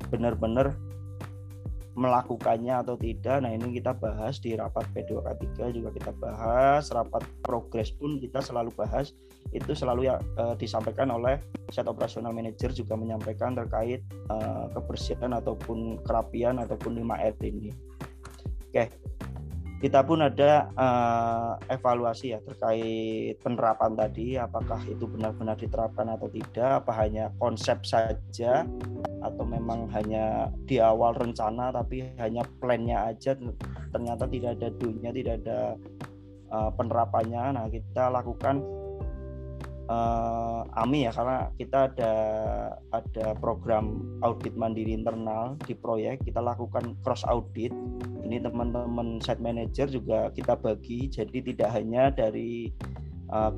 benar-benar 0.10 0.74
melakukannya 1.98 2.86
atau 2.86 2.94
tidak. 2.94 3.42
Nah 3.42 3.50
ini 3.58 3.82
kita 3.82 3.98
bahas 3.98 4.38
di 4.38 4.54
rapat 4.54 4.86
P2K3 4.94 5.74
juga 5.74 5.90
kita 5.90 6.14
bahas 6.14 6.94
rapat 6.94 7.26
progres 7.42 7.90
pun 7.98 8.22
kita 8.22 8.38
selalu 8.38 8.70
bahas. 8.78 9.18
Itu 9.50 9.74
selalu 9.74 10.06
ya 10.06 10.22
e, 10.38 10.54
disampaikan 10.62 11.10
oleh 11.10 11.42
set 11.74 11.90
operasional 11.90 12.38
manager 12.38 12.70
juga 12.70 12.94
menyampaikan 12.94 13.58
terkait 13.58 14.06
e, 14.06 14.38
kebersihan 14.78 15.34
ataupun 15.34 15.98
kerapian 16.06 16.62
ataupun 16.62 17.02
5R 17.02 17.34
ini. 17.50 17.74
Oke 18.70 18.94
kita 19.78 20.02
pun 20.02 20.26
ada 20.26 20.74
uh, 20.74 21.54
evaluasi 21.70 22.34
ya 22.34 22.42
terkait 22.42 23.38
penerapan 23.46 23.94
tadi 23.94 24.34
apakah 24.34 24.82
itu 24.90 25.06
benar-benar 25.06 25.54
diterapkan 25.54 26.10
atau 26.18 26.26
tidak 26.34 26.82
apa 26.82 26.92
hanya 27.06 27.30
konsep 27.38 27.86
saja 27.86 28.66
atau 29.22 29.44
memang 29.46 29.86
hanya 29.94 30.50
di 30.66 30.82
awal 30.82 31.14
rencana 31.14 31.70
tapi 31.70 32.10
hanya 32.18 32.42
plannya 32.58 33.14
aja 33.14 33.38
ternyata 33.94 34.26
tidak 34.26 34.58
ada 34.58 34.70
dunia 34.74 35.14
tidak 35.14 35.46
ada 35.46 35.78
uh, 36.52 36.72
penerapannya. 36.74 37.44
Nah 37.56 37.66
kita 37.68 38.12
lakukan 38.12 38.64
uh, 39.88 40.64
AMI 40.84 41.10
ya 41.10 41.12
karena 41.16 41.52
kita 41.56 41.92
ada 41.92 42.14
ada 42.92 43.26
program 43.40 44.04
audit 44.22 44.54
mandiri 44.56 44.94
internal 44.94 45.56
di 45.64 45.74
proyek. 45.74 46.24
Kita 46.24 46.44
lakukan 46.44 46.96
cross 47.02 47.24
audit. 47.28 47.72
Ini 48.28 48.44
teman-teman 48.44 49.24
site 49.24 49.42
manager 49.42 49.88
juga 49.88 50.32
kita 50.36 50.60
bagi. 50.60 51.08
Jadi 51.08 51.54
tidak 51.54 51.70
hanya 51.74 52.12
dari 52.12 52.72
uh, 53.32 53.52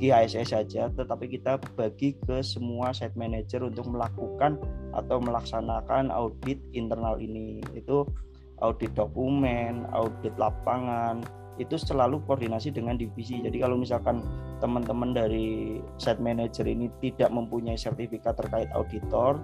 saja 0.46 0.90
tetapi 0.90 1.26
kita 1.30 1.58
bagi 1.78 2.18
ke 2.26 2.42
semua 2.46 2.94
site 2.94 3.18
manager 3.18 3.66
untuk 3.66 3.90
melakukan 3.90 4.58
atau 4.94 5.18
melaksanakan 5.22 6.14
audit 6.14 6.62
internal 6.74 7.18
ini. 7.18 7.62
Itu 7.74 8.06
audit 8.60 8.94
dokumen, 8.94 9.88
audit 9.96 10.36
lapangan 10.36 11.24
itu 11.60 11.76
selalu 11.76 12.24
koordinasi 12.24 12.72
dengan 12.72 12.96
divisi. 12.96 13.44
Jadi 13.44 13.60
kalau 13.60 13.76
misalkan 13.76 14.24
teman-teman 14.64 15.12
dari 15.12 15.80
site 16.00 16.24
manager 16.24 16.64
ini 16.66 16.88
tidak 17.04 17.30
mempunyai 17.30 17.76
sertifikat 17.76 18.40
terkait 18.40 18.72
auditor, 18.72 19.36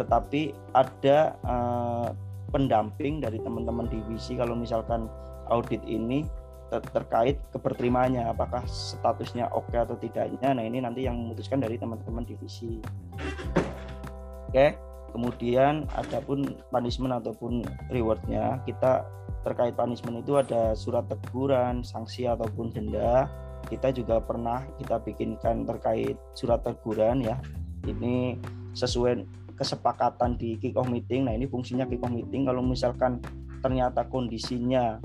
tetapi 0.00 0.56
ada 0.72 1.36
uh, 1.44 2.08
pendamping 2.50 3.22
dari 3.22 3.38
teman-teman 3.38 3.86
divisi 3.86 4.34
kalau 4.34 4.58
misalkan 4.58 5.06
audit 5.52 5.84
ini 5.86 6.26
ter 6.70 6.82
terkait 6.94 7.36
keberterimaannya 7.50 8.30
apakah 8.30 8.62
statusnya 8.66 9.50
oke 9.50 9.66
okay 9.70 9.82
atau 9.82 9.98
tidaknya 9.98 10.54
nah 10.54 10.62
ini 10.62 10.78
nanti 10.78 11.02
yang 11.02 11.18
memutuskan 11.18 11.58
dari 11.58 11.74
teman-teman 11.78 12.22
divisi 12.22 12.78
oke 12.78 14.54
okay. 14.54 14.78
kemudian 15.10 15.90
adapun 15.98 16.54
punishment 16.70 17.18
ataupun 17.18 17.66
rewardnya 17.90 18.62
kita 18.62 19.02
terkait 19.40 19.72
punishment 19.72 20.20
itu 20.20 20.36
ada 20.36 20.76
surat 20.76 21.08
teguran 21.08 21.80
sanksi 21.80 22.28
ataupun 22.28 22.72
denda. 22.72 23.28
Kita 23.68 23.92
juga 23.92 24.20
pernah 24.20 24.64
kita 24.80 25.00
bikinkan 25.04 25.68
terkait 25.68 26.16
surat 26.32 26.64
teguran 26.64 27.24
ya. 27.24 27.36
Ini 27.84 28.36
sesuai 28.72 29.24
kesepakatan 29.56 30.40
di 30.40 30.56
kick 30.56 30.76
off 30.76 30.88
meeting. 30.88 31.28
Nah 31.28 31.36
ini 31.36 31.44
fungsinya 31.44 31.84
kick 31.84 32.00
off 32.00 32.12
meeting. 32.12 32.48
Kalau 32.48 32.64
misalkan 32.64 33.20
ternyata 33.60 34.08
kondisinya 34.08 35.00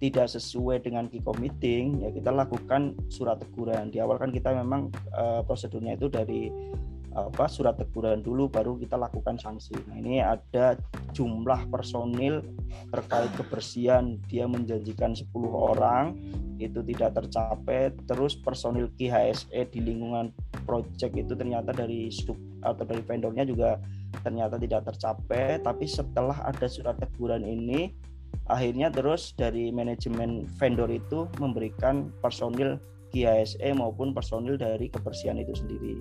tidak 0.00 0.32
sesuai 0.32 0.80
dengan 0.80 1.12
kiko 1.12 1.36
meeting 1.36 2.00
ya 2.00 2.08
kita 2.10 2.32
lakukan 2.32 2.96
surat 3.12 3.36
teguran. 3.38 3.92
Di 3.92 4.00
awal 4.00 4.16
kan 4.16 4.32
kita 4.32 4.56
memang 4.56 4.88
uh, 5.12 5.44
prosedurnya 5.44 5.94
itu 5.94 6.08
dari 6.08 6.48
apa 7.10 7.50
surat 7.50 7.74
teguran 7.74 8.22
dulu 8.22 8.46
baru 8.46 8.78
kita 8.78 8.94
lakukan 8.94 9.34
sanksi. 9.34 9.74
Nah, 9.90 9.98
ini 9.98 10.22
ada 10.22 10.78
jumlah 11.10 11.66
personil 11.66 12.42
terkait 12.94 13.30
kebersihan 13.34 14.18
dia 14.30 14.46
menjanjikan 14.46 15.10
10 15.14 15.26
orang 15.50 16.14
itu 16.62 16.84
tidak 16.86 17.18
tercapai 17.18 17.90
terus 18.06 18.36
personil 18.38 18.92
KHSE 18.94 19.72
di 19.74 19.80
lingkungan 19.80 20.30
project 20.68 21.16
itu 21.16 21.32
ternyata 21.34 21.72
dari 21.72 22.12
sub 22.12 22.36
atau 22.60 22.84
dari 22.84 23.00
vendornya 23.00 23.48
juga 23.48 23.80
ternyata 24.20 24.60
tidak 24.60 24.92
tercapai 24.92 25.58
tapi 25.64 25.88
setelah 25.88 26.36
ada 26.44 26.68
surat 26.68 27.00
teguran 27.00 27.42
ini 27.42 27.96
akhirnya 28.46 28.92
terus 28.92 29.32
dari 29.34 29.72
manajemen 29.72 30.46
vendor 30.60 30.92
itu 30.92 31.26
memberikan 31.40 32.12
personil 32.20 32.78
GISE 33.10 33.58
maupun 33.74 34.14
personil 34.14 34.54
dari 34.54 34.86
kebersihan 34.86 35.38
itu 35.42 35.50
sendiri. 35.58 35.98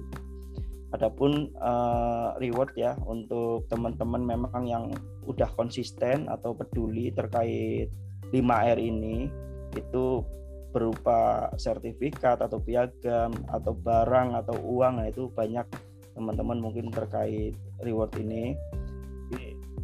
Adapun 0.89 1.53
uh, 1.61 2.33
reward 2.41 2.73
ya 2.73 2.97
untuk 3.05 3.69
teman-teman 3.69 4.25
memang 4.25 4.63
yang 4.65 4.89
udah 5.29 5.49
konsisten 5.53 6.25
atau 6.25 6.57
peduli 6.57 7.13
terkait 7.13 7.93
5R 8.33 8.77
ini 8.81 9.29
itu 9.77 10.25
berupa 10.73 11.49
sertifikat 11.57 12.41
atau 12.41 12.57
piagam 12.61 13.33
atau 13.49 13.73
barang 13.73 14.37
atau 14.37 14.57
uang 14.65 15.01
nah 15.01 15.05
itu 15.09 15.29
banyak 15.33 15.65
teman-teman 16.13 16.57
mungkin 16.61 16.89
terkait 16.93 17.53
reward 17.81 18.13
ini 18.17 18.53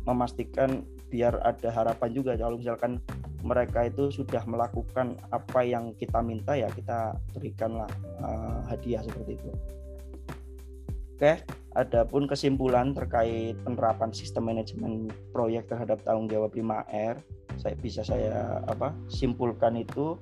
memastikan 0.06 0.86
biar 1.10 1.38
ada 1.42 1.70
harapan 1.74 2.10
juga 2.14 2.38
kalau 2.38 2.58
misalkan 2.58 3.02
mereka 3.46 3.86
itu 3.86 4.10
sudah 4.10 4.42
melakukan 4.50 5.22
apa 5.30 5.62
yang 5.62 5.94
kita 6.02 6.18
minta 6.22 6.58
ya 6.58 6.66
kita 6.74 7.14
berikanlah 7.34 7.90
uh, 8.22 8.66
hadiah 8.66 9.06
seperti 9.06 9.38
itu. 9.38 9.52
Oke, 11.16 11.40
adapun 11.80 12.28
kesimpulan 12.28 12.92
terkait 12.92 13.56
penerapan 13.64 14.12
sistem 14.12 14.52
manajemen 14.52 15.08
proyek 15.32 15.72
terhadap 15.72 16.04
tanggung 16.04 16.28
jawab 16.28 16.52
5R, 16.52 17.24
saya 17.56 17.76
bisa 17.80 18.04
saya 18.04 18.60
apa 18.68 18.92
simpulkan 19.08 19.80
itu 19.80 20.20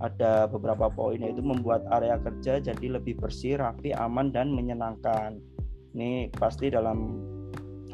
ada 0.00 0.48
beberapa 0.48 0.88
poin 0.88 1.20
yaitu 1.20 1.44
membuat 1.44 1.84
area 1.92 2.16
kerja 2.16 2.56
jadi 2.56 2.96
lebih 2.96 3.20
bersih, 3.20 3.60
rapi, 3.60 3.92
aman 3.92 4.32
dan 4.32 4.48
menyenangkan. 4.48 5.36
Ini 5.92 6.32
pasti 6.32 6.72
dalam 6.72 7.20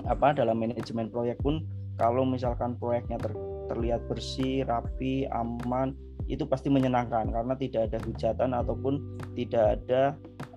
apa 0.06 0.30
dalam 0.38 0.62
manajemen 0.62 1.10
proyek 1.10 1.42
pun 1.42 1.66
kalau 1.98 2.22
misalkan 2.22 2.78
proyeknya 2.78 3.18
ter, 3.18 3.34
terlihat 3.74 4.06
bersih, 4.06 4.62
rapi, 4.70 5.26
aman, 5.34 5.98
itu 6.26 6.42
pasti 6.46 6.66
menyenangkan 6.66 7.30
karena 7.30 7.54
tidak 7.54 7.90
ada 7.90 7.98
hujatan 8.02 8.50
ataupun 8.54 8.94
tidak 9.38 9.78
ada 9.78 10.02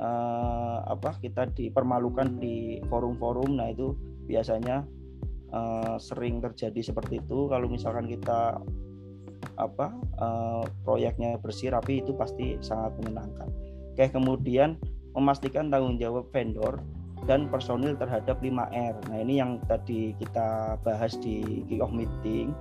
uh, 0.01 0.81
apa 0.89 1.13
kita 1.21 1.49
dipermalukan 1.53 2.41
di 2.41 2.81
forum-forum. 2.89 3.57
Nah 3.61 3.69
itu 3.69 3.93
biasanya 4.25 4.85
uh, 5.53 5.95
sering 6.01 6.41
terjadi 6.41 6.81
seperti 6.81 7.21
itu. 7.21 7.49
Kalau 7.49 7.69
misalkan 7.69 8.09
kita 8.09 8.57
apa 9.55 9.93
uh, 10.19 10.63
proyeknya 10.83 11.37
bersih, 11.39 11.71
rapi, 11.71 12.01
itu 12.03 12.15
pasti 12.15 12.57
sangat 12.59 12.95
menyenangkan. 12.99 13.47
Oke, 13.93 14.07
kemudian 14.09 14.79
memastikan 15.13 15.67
tanggung 15.67 15.99
jawab 15.99 16.31
vendor 16.31 16.79
dan 17.27 17.51
personil 17.51 17.99
terhadap 17.99 18.39
5R. 18.39 18.95
Nah, 19.11 19.17
ini 19.19 19.43
yang 19.43 19.59
tadi 19.67 20.15
kita 20.15 20.79
bahas 20.81 21.19
di 21.19 21.65
kick-off 21.67 21.91
meeting, 21.91 22.55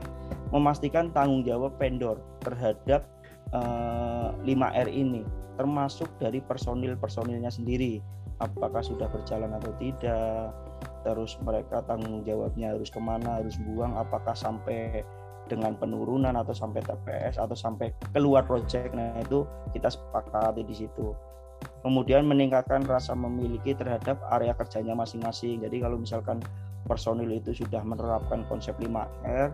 memastikan 0.54 1.12
tanggung 1.12 1.44
jawab 1.44 1.76
vendor 1.76 2.20
terhadap 2.44 3.04
uh, 3.52 4.32
eh, 4.44 4.54
5R 4.54 4.88
ini, 4.88 5.22
termasuk 5.60 6.08
dari 6.16 6.40
personil-personilnya 6.40 7.52
sendiri, 7.52 8.00
apakah 8.40 8.80
sudah 8.80 9.10
berjalan 9.12 9.52
atau 9.56 9.72
tidak, 9.76 10.54
terus 11.04 11.36
mereka 11.44 11.84
tanggung 11.84 12.24
jawabnya 12.24 12.72
harus 12.72 12.88
ke 12.88 13.00
mana, 13.00 13.42
harus 13.42 13.56
buang, 13.62 13.96
apakah 13.98 14.32
sampai 14.32 15.04
dengan 15.48 15.72
penurunan 15.80 16.36
atau 16.36 16.52
sampai 16.52 16.84
TPS 16.84 17.40
atau 17.40 17.56
sampai 17.56 17.88
keluar 18.12 18.44
project. 18.44 18.92
Nah, 18.92 19.16
itu 19.16 19.48
kita 19.72 19.88
sepakati 19.88 20.60
di 20.60 20.76
situ 20.76 21.16
kemudian 21.82 22.26
meningkatkan 22.26 22.84
rasa 22.86 23.14
memiliki 23.14 23.74
terhadap 23.74 24.18
area 24.34 24.54
kerjanya 24.54 24.94
masing-masing. 24.98 25.62
Jadi 25.62 25.76
kalau 25.82 25.96
misalkan 25.98 26.42
personil 26.86 27.30
itu 27.30 27.54
sudah 27.54 27.82
menerapkan 27.84 28.44
konsep 28.48 28.74
5R, 28.80 29.52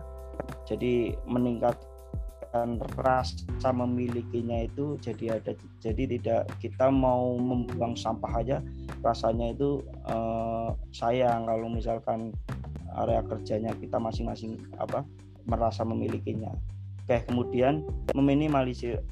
jadi 0.67 1.15
meningkatkan 1.27 2.79
rasa 2.95 3.69
memilikinya 3.75 4.63
itu 4.63 4.95
jadi 5.03 5.39
ada 5.41 5.51
jadi 5.83 6.03
tidak 6.17 6.41
kita 6.63 6.87
mau 6.87 7.35
membuang 7.35 7.99
sampah 7.99 8.39
aja 8.39 8.57
rasanya 9.03 9.51
itu 9.51 9.83
eh, 10.07 10.69
sayang 10.95 11.45
kalau 11.47 11.67
misalkan 11.67 12.31
area 12.95 13.21
kerjanya 13.27 13.75
kita 13.75 13.99
masing-masing 13.99 14.55
apa 14.79 15.03
merasa 15.45 15.85
memilikinya. 15.85 16.51
Oke, 17.05 17.21
kemudian 17.29 17.85
meminimalisir 18.17 19.05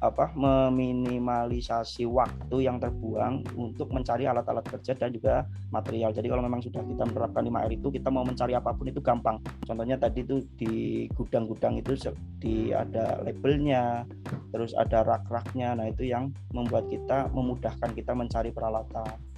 apa 0.00 0.30
meminimalisasi 0.36 2.04
waktu 2.06 2.56
yang 2.68 2.76
terbuang 2.78 3.44
untuk 3.56 3.90
mencari 3.90 4.28
alat-alat 4.28 4.64
kerja 4.68 4.92
dan 4.94 5.10
juga 5.10 5.46
material. 5.72 6.12
Jadi 6.12 6.28
kalau 6.28 6.42
memang 6.44 6.60
sudah 6.60 6.84
kita 6.84 7.04
menerapkan 7.08 7.42
5R 7.44 7.72
itu 7.72 7.88
kita 7.88 8.08
mau 8.12 8.22
mencari 8.22 8.52
apa 8.52 8.70
pun 8.76 8.86
itu 8.88 9.00
gampang. 9.00 9.40
Contohnya 9.64 9.96
tadi 9.96 10.22
itu 10.22 10.44
di 10.54 11.06
gudang-gudang 11.16 11.80
itu 11.80 11.96
di 12.38 12.70
ada 12.74 13.22
labelnya, 13.22 14.04
terus 14.52 14.76
ada 14.76 15.02
rak-raknya. 15.02 15.74
Nah, 15.78 15.86
itu 15.88 16.06
yang 16.10 16.30
membuat 16.52 16.90
kita 16.90 17.30
memudahkan 17.32 17.90
kita 17.96 18.12
mencari 18.12 18.50
peralatan. 18.52 19.31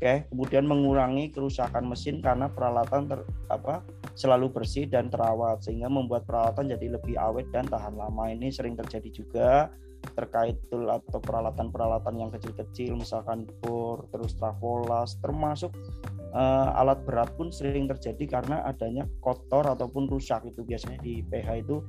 Oke, 0.00 0.24
kemudian 0.32 0.64
mengurangi 0.64 1.28
kerusakan 1.28 1.84
mesin 1.84 2.24
karena 2.24 2.48
peralatan 2.48 3.04
ter, 3.04 3.20
apa 3.52 3.84
selalu 4.16 4.48
bersih 4.48 4.88
dan 4.88 5.12
terawat 5.12 5.60
sehingga 5.60 5.92
membuat 5.92 6.24
peralatan 6.24 6.72
jadi 6.72 6.96
lebih 6.96 7.20
awet 7.20 7.44
dan 7.52 7.68
tahan 7.68 8.00
lama. 8.00 8.32
Ini 8.32 8.48
sering 8.48 8.80
terjadi 8.80 9.12
juga 9.12 9.68
terkait 10.16 10.56
tool 10.72 10.88
atau 10.88 11.20
peralatan-peralatan 11.20 12.16
yang 12.16 12.32
kecil-kecil 12.32 12.96
misalkan 12.96 13.44
bor, 13.60 14.08
terus 14.08 14.32
trafolas, 14.40 15.20
termasuk 15.20 15.68
uh, 16.32 16.80
alat 16.80 17.04
berat 17.04 17.28
pun 17.36 17.52
sering 17.52 17.84
terjadi 17.84 18.40
karena 18.40 18.64
adanya 18.64 19.04
kotor 19.20 19.68
ataupun 19.68 20.08
rusak 20.08 20.48
itu 20.48 20.64
biasanya 20.64 20.96
di 21.04 21.20
PH 21.28 21.48
itu 21.60 21.84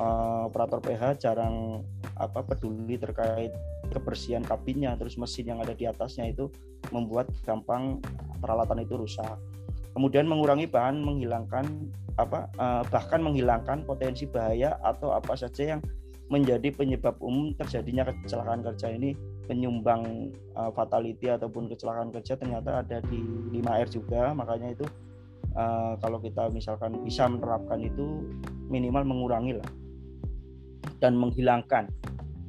uh, 0.00 0.48
operator 0.48 0.80
PH 0.80 1.28
jarang 1.28 1.84
apa 2.16 2.40
peduli 2.40 2.96
terkait 2.96 3.52
kebersihan 3.90 4.40
kabinnya 4.46 4.94
terus 4.96 5.18
mesin 5.18 5.50
yang 5.50 5.58
ada 5.60 5.74
di 5.74 5.84
atasnya 5.84 6.30
itu 6.30 6.48
membuat 6.94 7.28
gampang 7.44 7.98
peralatan 8.40 8.82
itu 8.82 8.96
rusak. 8.96 9.36
Kemudian 9.92 10.24
mengurangi 10.30 10.70
bahan 10.70 11.02
menghilangkan 11.02 11.66
apa 12.16 12.46
uh, 12.56 12.82
bahkan 12.88 13.20
menghilangkan 13.20 13.82
potensi 13.84 14.24
bahaya 14.24 14.78
atau 14.86 15.10
apa 15.10 15.34
saja 15.34 15.76
yang 15.76 15.80
menjadi 16.30 16.70
penyebab 16.70 17.18
umum 17.18 17.50
terjadinya 17.58 18.06
kecelakaan 18.06 18.62
kerja 18.62 18.94
ini. 18.94 19.18
Penyumbang 19.50 20.30
uh, 20.54 20.70
fatality 20.70 21.26
ataupun 21.26 21.66
kecelakaan 21.66 22.14
kerja 22.14 22.38
ternyata 22.38 22.86
ada 22.86 23.02
di 23.10 23.18
5R 23.50 23.88
juga. 23.90 24.30
Makanya 24.30 24.78
itu 24.78 24.86
uh, 25.58 25.98
kalau 25.98 26.22
kita 26.22 26.46
misalkan 26.54 27.02
bisa 27.02 27.26
menerapkan 27.26 27.82
itu 27.82 28.30
minimal 28.70 29.02
mengurangi 29.02 29.58
lah 29.58 29.68
dan 31.02 31.16
menghilangkan 31.16 31.88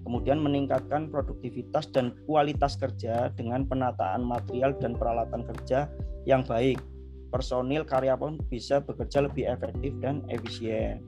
kemudian 0.04 0.42
meningkatkan 0.42 1.10
produktivitas 1.10 1.90
dan 1.94 2.18
kualitas 2.26 2.78
kerja 2.78 3.30
dengan 3.38 3.66
penataan 3.66 4.26
material 4.26 4.74
dan 4.78 4.98
peralatan 4.98 5.46
kerja 5.46 5.90
yang 6.26 6.42
baik. 6.46 6.82
Personil 7.32 7.88
karyawan 7.88 8.36
bisa 8.52 8.84
bekerja 8.84 9.24
lebih 9.24 9.48
efektif 9.48 9.96
dan 10.04 10.20
efisien. 10.28 11.00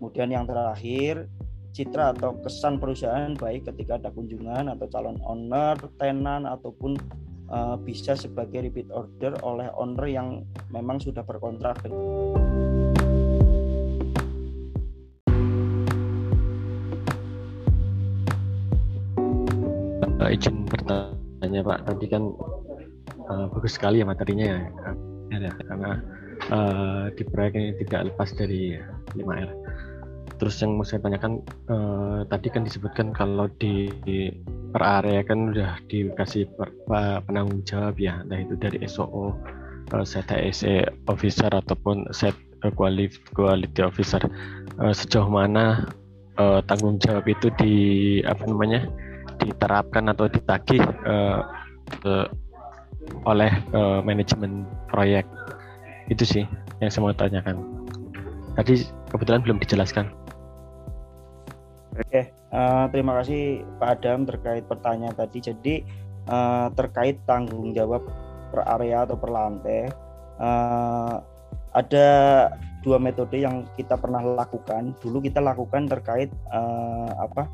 Kemudian 0.00 0.32
yang 0.32 0.48
terakhir, 0.48 1.28
citra 1.76 2.16
atau 2.16 2.36
kesan 2.40 2.80
perusahaan 2.80 3.36
baik 3.36 3.68
ketika 3.68 4.00
ada 4.00 4.08
kunjungan 4.12 4.72
atau 4.72 4.86
calon 4.88 5.20
owner, 5.24 5.76
tenan 6.00 6.48
ataupun 6.48 6.96
uh, 7.52 7.76
bisa 7.80 8.16
sebagai 8.16 8.64
repeat 8.64 8.88
order 8.92 9.36
oleh 9.44 9.68
owner 9.76 10.08
yang 10.08 10.28
memang 10.72 11.00
sudah 11.00 11.24
berkontrak 11.24 11.80
dengan 11.84 12.81
uh, 20.22 20.30
izin 20.30 20.64
bertanya 20.70 21.60
Pak. 21.66 21.78
Tadi 21.90 22.06
kan 22.06 22.22
uh, 23.26 23.46
bagus 23.50 23.74
sekali 23.74 24.00
ya 24.00 24.06
materinya 24.06 24.46
ya, 24.46 24.60
ya 25.34 25.50
karena 25.66 25.90
uh, 26.54 27.04
di 27.12 27.22
proyek 27.26 27.54
ini 27.58 27.70
tidak 27.82 28.14
lepas 28.14 28.30
dari 28.38 28.78
5R 29.18 29.50
terus 30.42 30.58
yang 30.58 30.74
mau 30.74 30.82
saya 30.82 30.98
tanyakan 31.06 31.38
uh, 31.70 32.26
tadi 32.26 32.50
kan 32.50 32.66
disebutkan 32.66 33.14
kalau 33.14 33.46
di, 33.62 33.94
per 34.74 34.82
area 34.82 35.22
kan 35.22 35.54
udah 35.54 35.78
dikasih 35.86 36.50
per, 36.58 36.66
penanggung 37.30 37.62
jawab 37.62 37.94
ya. 37.94 38.26
Entah 38.26 38.42
itu 38.42 38.58
dari 38.58 38.82
SOO 38.90 39.38
uh, 39.94 40.02
HSE 40.02 40.90
officer 41.06 41.46
ataupun 41.46 42.10
set 42.10 42.34
quality, 42.74 43.22
quality 43.38 43.86
officer. 43.86 44.18
Uh, 44.82 44.90
sejauh 44.90 45.30
mana 45.30 45.86
uh, 46.42 46.58
tanggung 46.66 46.98
jawab 46.98 47.22
itu 47.30 47.46
di 47.62 47.74
apa 48.26 48.42
namanya 48.42 48.90
diterapkan 49.42 50.06
atau 50.10 50.30
ditagih 50.30 50.80
uh, 51.04 51.42
uh, 52.06 52.26
oleh 53.26 53.50
uh, 53.74 53.98
manajemen 54.00 54.62
proyek 54.86 55.26
itu 56.06 56.22
sih 56.22 56.44
yang 56.78 56.90
saya 56.90 57.10
mau 57.10 57.14
tanyakan 57.14 57.58
tadi 58.54 58.86
kebetulan 59.10 59.42
belum 59.42 59.58
dijelaskan 59.58 60.06
Oke, 61.92 62.32
uh, 62.56 62.88
terima 62.88 63.20
kasih 63.20 63.68
Pak 63.76 64.00
Adam 64.00 64.24
terkait 64.24 64.64
pertanyaan 64.64 65.12
tadi. 65.12 65.44
Jadi 65.44 65.74
uh, 66.24 66.72
terkait 66.72 67.20
tanggung 67.28 67.76
jawab 67.76 68.00
per 68.48 68.64
area 68.64 69.04
atau 69.04 69.20
per 69.20 69.28
lantai, 69.28 69.92
uh, 70.40 71.20
ada 71.76 72.08
dua 72.80 72.96
metode 72.96 73.44
yang 73.44 73.68
kita 73.76 74.00
pernah 74.00 74.24
lakukan. 74.24 74.96
Dulu 75.04 75.20
kita 75.20 75.44
lakukan 75.44 75.84
terkait 75.84 76.32
uh, 76.48 77.12
apa 77.20 77.44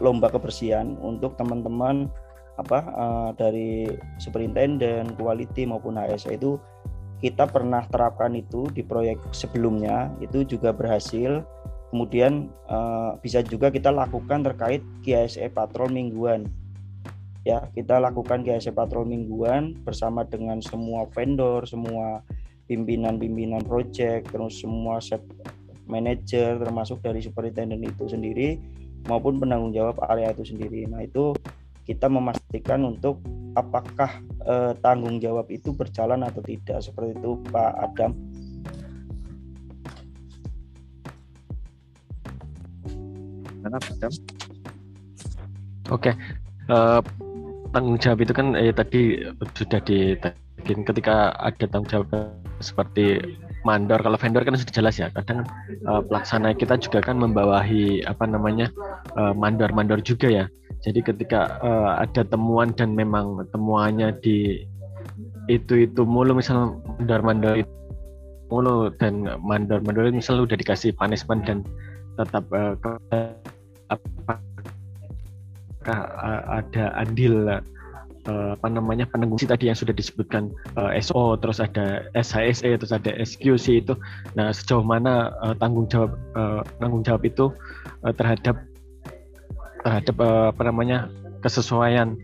lomba 0.00 0.32
kebersihan 0.32 0.96
untuk 1.04 1.36
teman-teman 1.36 2.08
apa 2.60 2.80
uh, 2.92 3.30
dari 3.36 3.88
superintenden, 4.20 5.16
quality 5.16 5.64
maupun 5.64 5.96
HSE 5.96 6.36
itu 6.36 6.60
kita 7.20 7.48
pernah 7.48 7.84
terapkan 7.88 8.32
itu 8.32 8.68
di 8.72 8.80
proyek 8.80 9.20
sebelumnya 9.32 10.08
itu 10.24 10.44
juga 10.44 10.72
berhasil. 10.72 11.44
Kemudian 11.90 12.48
uh, 12.70 13.18
bisa 13.18 13.42
juga 13.42 13.68
kita 13.68 13.90
lakukan 13.90 14.46
terkait 14.46 14.80
GSE 15.04 15.50
patrol 15.50 15.90
mingguan. 15.90 16.46
Ya, 17.42 17.66
kita 17.72 17.98
lakukan 17.98 18.44
GSE 18.44 18.70
patrol 18.70 19.08
mingguan 19.08 19.74
bersama 19.82 20.22
dengan 20.28 20.60
semua 20.62 21.08
vendor, 21.10 21.66
semua 21.66 22.22
pimpinan-pimpinan 22.70 23.66
proyek, 23.66 24.28
terus 24.30 24.62
semua 24.62 25.02
set 25.02 25.24
manajer 25.90 26.54
termasuk 26.62 27.02
dari 27.02 27.18
superintenden 27.18 27.82
itu 27.82 28.06
sendiri 28.06 28.62
maupun 29.06 29.40
penanggung 29.40 29.72
jawab 29.72 30.00
area 30.10 30.34
itu 30.34 30.44
sendiri. 30.44 30.84
Nah, 30.90 31.04
itu 31.04 31.32
kita 31.88 32.06
memastikan 32.06 32.84
untuk 32.86 33.18
apakah 33.58 34.20
eh, 34.46 34.72
tanggung 34.78 35.18
jawab 35.18 35.48
itu 35.50 35.74
berjalan 35.74 36.22
atau 36.22 36.42
tidak 36.44 36.78
seperti 36.84 37.18
itu 37.18 37.40
Pak 37.50 37.72
Adam. 37.80 38.12
Mana 43.60 43.76
Adam? 43.76 44.12
Oke, 45.90 46.14
uh, 46.70 47.02
tanggung 47.74 47.98
jawab 47.98 48.22
itu 48.22 48.32
kan 48.32 48.54
eh, 48.56 48.72
tadi 48.72 49.20
sudah 49.58 49.82
ditagih 49.82 50.86
ketika 50.86 51.34
ada 51.36 51.64
tanggung 51.66 51.90
jawab 51.90 52.08
seperti 52.62 53.20
mandor. 53.66 54.00
Kalau 54.00 54.16
vendor 54.16 54.42
kan 54.44 54.56
sudah 54.56 54.74
jelas 54.74 54.96
ya 54.96 55.08
kadang 55.12 55.44
uh, 55.86 56.00
pelaksana 56.04 56.56
kita 56.56 56.76
juga 56.80 57.00
kan 57.04 57.16
membawahi 57.20 58.04
apa 58.06 58.24
namanya 58.26 58.72
uh, 59.16 59.32
mandor-mandor 59.36 60.00
juga 60.04 60.28
ya. 60.28 60.44
Jadi 60.80 61.04
ketika 61.04 61.60
uh, 61.60 62.00
ada 62.00 62.24
temuan 62.24 62.72
dan 62.72 62.96
memang 62.96 63.44
temuannya 63.52 64.16
di 64.24 64.64
itu 65.48 65.84
itu 65.88 66.06
mulu 66.06 66.36
misal 66.36 66.80
mandor-mandor 66.96 67.60
itu 67.60 67.72
mulu 68.50 68.90
dan 68.98 69.26
mandor-mandor 69.44 70.08
itu 70.08 70.18
misal 70.18 70.42
udah 70.42 70.56
dikasih 70.58 70.94
punishment 70.96 71.44
dan 71.46 71.62
tetap 72.18 72.44
uh, 72.52 72.74
apakah 73.90 74.38
ada 76.48 76.92
andil 76.98 77.60
uh, 78.28 78.56
apa 78.58 78.66
namanya 78.68 79.08
penanggung 79.08 79.40
tadi 79.40 79.70
yang 79.70 79.78
sudah 79.78 79.94
disebutkan 79.94 80.52
uh, 80.76 80.92
eh, 80.92 81.00
SO 81.00 81.38
terus 81.40 81.62
ada 81.62 82.04
SHSE 82.12 82.76
terus 82.76 82.92
ada 82.92 83.10
SQC 83.16 83.86
itu 83.86 83.94
nah 84.36 84.52
sejauh 84.52 84.84
mana 84.84 85.32
uh, 85.40 85.54
tanggung 85.56 85.88
jawab 85.88 86.12
uh, 86.36 86.60
tanggung 86.82 87.00
jawab 87.06 87.22
itu 87.24 87.48
uh, 88.04 88.12
terhadap 88.12 88.60
terhadap 89.86 90.16
uh, 90.20 90.52
apa 90.52 90.62
namanya 90.66 91.08
kesesuaian 91.40 92.18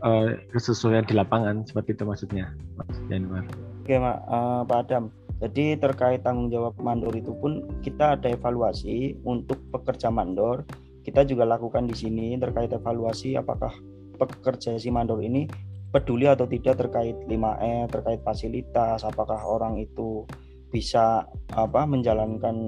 uh, 0.00 0.32
kesesuaian 0.56 1.04
di 1.04 1.12
lapangan 1.12 1.68
seperti 1.68 1.96
itu 1.98 2.04
maksudnya 2.08 2.52
Mas 2.80 2.96
Januar. 3.12 3.44
Oke 3.84 4.00
Mak, 4.00 4.18
uh, 4.28 4.62
Pak 4.64 4.78
Adam. 4.88 5.04
Jadi 5.42 5.76
terkait 5.76 6.24
tanggung 6.24 6.48
jawab 6.48 6.78
mandor 6.80 7.12
itu 7.12 7.34
pun 7.36 7.68
kita 7.84 8.16
ada 8.16 8.32
evaluasi 8.32 9.18
untuk 9.28 9.60
pekerja 9.68 10.08
mandor. 10.08 10.64
Kita 11.04 11.20
juga 11.28 11.44
lakukan 11.44 11.84
di 11.84 11.92
sini 11.92 12.32
terkait 12.40 12.72
evaluasi 12.72 13.36
apakah 13.36 13.76
pekerja 14.16 14.78
si 14.78 14.88
mandor 14.88 15.20
ini 15.20 15.46
peduli 15.94 16.26
atau 16.26 16.50
tidak 16.50 16.74
terkait 16.82 17.14
5E, 17.30 17.86
terkait 17.86 18.20
fasilitas, 18.26 19.06
apakah 19.06 19.38
orang 19.46 19.78
itu 19.78 20.26
bisa 20.74 21.22
apa 21.54 21.86
menjalankan 21.86 22.66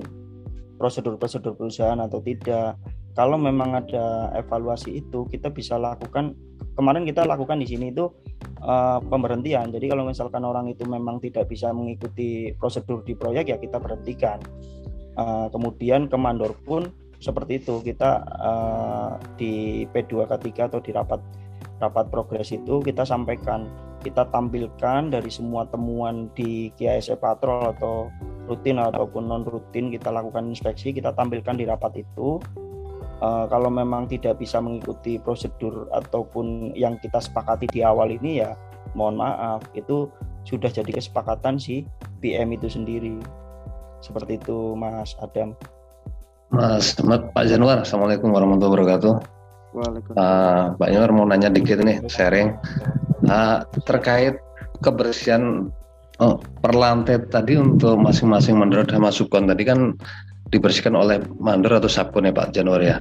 prosedur-prosedur 0.78 1.58
perusahaan 1.58 1.98
atau 1.98 2.22
tidak. 2.22 2.78
Kalau 3.18 3.34
memang 3.34 3.74
ada 3.74 4.30
evaluasi 4.38 5.02
itu, 5.02 5.26
kita 5.26 5.50
bisa 5.50 5.74
lakukan 5.74 6.38
kemarin 6.78 7.02
kita 7.02 7.24
lakukan 7.24 7.58
di 7.58 7.66
sini 7.66 7.90
itu 7.90 8.12
uh, 8.62 9.00
pemberhentian. 9.02 9.72
Jadi 9.72 9.90
kalau 9.90 10.06
misalkan 10.06 10.44
orang 10.44 10.70
itu 10.70 10.84
memang 10.86 11.18
tidak 11.18 11.50
bisa 11.50 11.72
mengikuti 11.72 12.52
prosedur 12.54 13.02
di 13.02 13.16
proyek 13.18 13.50
ya 13.50 13.58
kita 13.58 13.80
berhentikan. 13.82 14.38
Uh, 15.16 15.48
kemudian 15.48 16.12
ke 16.12 16.16
mandor 16.20 16.52
pun 16.68 16.92
seperti 17.20 17.62
itu. 17.62 17.80
Kita 17.82 18.24
uh, 18.24 19.10
di 19.36 19.84
P2K3 19.90 20.46
atau 20.72 20.80
di 20.80 20.90
rapat 20.92 21.20
rapat 21.76 22.08
progres 22.08 22.56
itu 22.56 22.80
kita 22.80 23.04
sampaikan 23.04 23.68
kita 24.00 24.28
tampilkan 24.30 25.12
dari 25.12 25.28
semua 25.28 25.66
temuan 25.68 26.30
di 26.32 26.70
KISE 26.78 27.18
patrol 27.18 27.74
atau 27.74 28.08
rutin 28.46 28.78
ataupun 28.78 29.26
non 29.26 29.42
rutin 29.42 29.90
kita 29.90 30.14
lakukan 30.14 30.46
inspeksi 30.46 30.94
kita 30.94 31.10
tampilkan 31.12 31.58
di 31.58 31.66
rapat 31.66 32.06
itu. 32.06 32.38
Uh, 33.16 33.48
kalau 33.48 33.72
memang 33.72 34.04
tidak 34.04 34.36
bisa 34.36 34.60
mengikuti 34.60 35.16
prosedur 35.16 35.88
ataupun 35.88 36.76
yang 36.76 37.00
kita 37.00 37.16
sepakati 37.16 37.64
di 37.72 37.80
awal 37.80 38.12
ini 38.12 38.44
ya 38.44 38.52
mohon 38.92 39.16
maaf 39.16 39.64
itu 39.72 40.12
sudah 40.44 40.68
jadi 40.68 40.92
kesepakatan 41.00 41.56
si 41.56 41.88
PM 42.20 42.52
itu 42.52 42.68
sendiri. 42.68 43.16
Seperti 44.04 44.36
itu 44.36 44.76
Mas 44.76 45.16
Adam 45.18 45.56
Mas 46.50 46.94
Pak 46.96 47.44
Januar, 47.50 47.82
Assalamualaikum 47.82 48.30
warahmatullahi 48.30 48.72
wabarakatuh. 48.78 49.14
Uh, 50.16 50.72
Pak 50.78 50.88
Januar 50.88 51.10
mau 51.12 51.26
nanya 51.28 51.52
dikit 51.52 51.82
nih, 51.82 52.00
sharing 52.08 52.54
uh, 53.28 53.66
terkait 53.84 54.38
kebersihan 54.80 55.68
oh, 56.22 56.40
per 56.62 56.72
lantai 56.72 57.20
tadi 57.28 57.58
untuk 57.60 57.98
masing-masing 58.00 58.56
mandor 58.56 58.88
dan 58.88 59.04
masukkan 59.04 59.44
tadi 59.44 59.62
kan 59.66 59.92
dibersihkan 60.54 60.94
oleh 60.94 61.18
mandor 61.42 61.82
atau 61.82 61.90
sabun 61.90 62.30
ya 62.30 62.32
Pak 62.32 62.54
Januar 62.54 62.80
ya. 62.80 62.96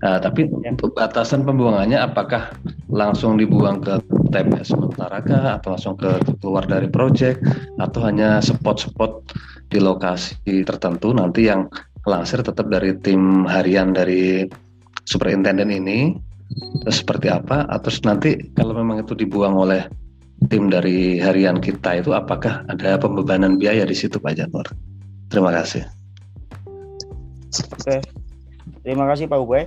Nah, 0.00 0.16
tapi 0.16 0.48
ya. 0.48 0.72
untuk 0.72 0.96
batasan 0.96 1.44
pembuangannya 1.44 2.00
apakah 2.00 2.56
langsung 2.88 3.36
dibuang 3.36 3.84
ke 3.84 4.00
TPS 4.32 4.72
sementara 4.72 5.20
kah 5.20 5.60
atau 5.60 5.76
langsung 5.76 5.94
ke 6.00 6.16
keluar 6.40 6.64
dari 6.64 6.88
proyek 6.88 7.36
atau 7.76 8.00
hanya 8.08 8.40
spot-spot 8.40 9.28
di 9.68 9.78
lokasi 9.82 10.64
tertentu 10.64 11.12
nanti 11.12 11.52
yang 11.52 11.68
langsir 12.06 12.40
tetap 12.40 12.70
dari 12.70 12.94
tim 13.02 13.44
harian 13.44 13.90
dari 13.90 14.46
superintenden 15.02 15.74
ini 15.74 16.14
terus 16.86 17.02
seperti 17.02 17.26
apa 17.26 17.66
atau 17.66 17.90
nanti 18.06 18.38
kalau 18.54 18.72
memang 18.72 19.02
itu 19.02 19.18
dibuang 19.18 19.58
oleh 19.58 19.82
tim 20.46 20.70
dari 20.70 21.18
harian 21.18 21.58
kita 21.58 21.98
itu 21.98 22.14
apakah 22.14 22.62
ada 22.70 22.94
pembebanan 22.96 23.58
biaya 23.58 23.82
di 23.82 23.96
situ 23.96 24.22
Pak 24.22 24.38
Janur? 24.38 24.66
Terima 25.26 25.50
kasih. 25.50 25.82
Oke, 27.72 27.98
terima 28.86 29.10
kasih 29.10 29.26
Pak 29.26 29.40
Ubay. 29.42 29.66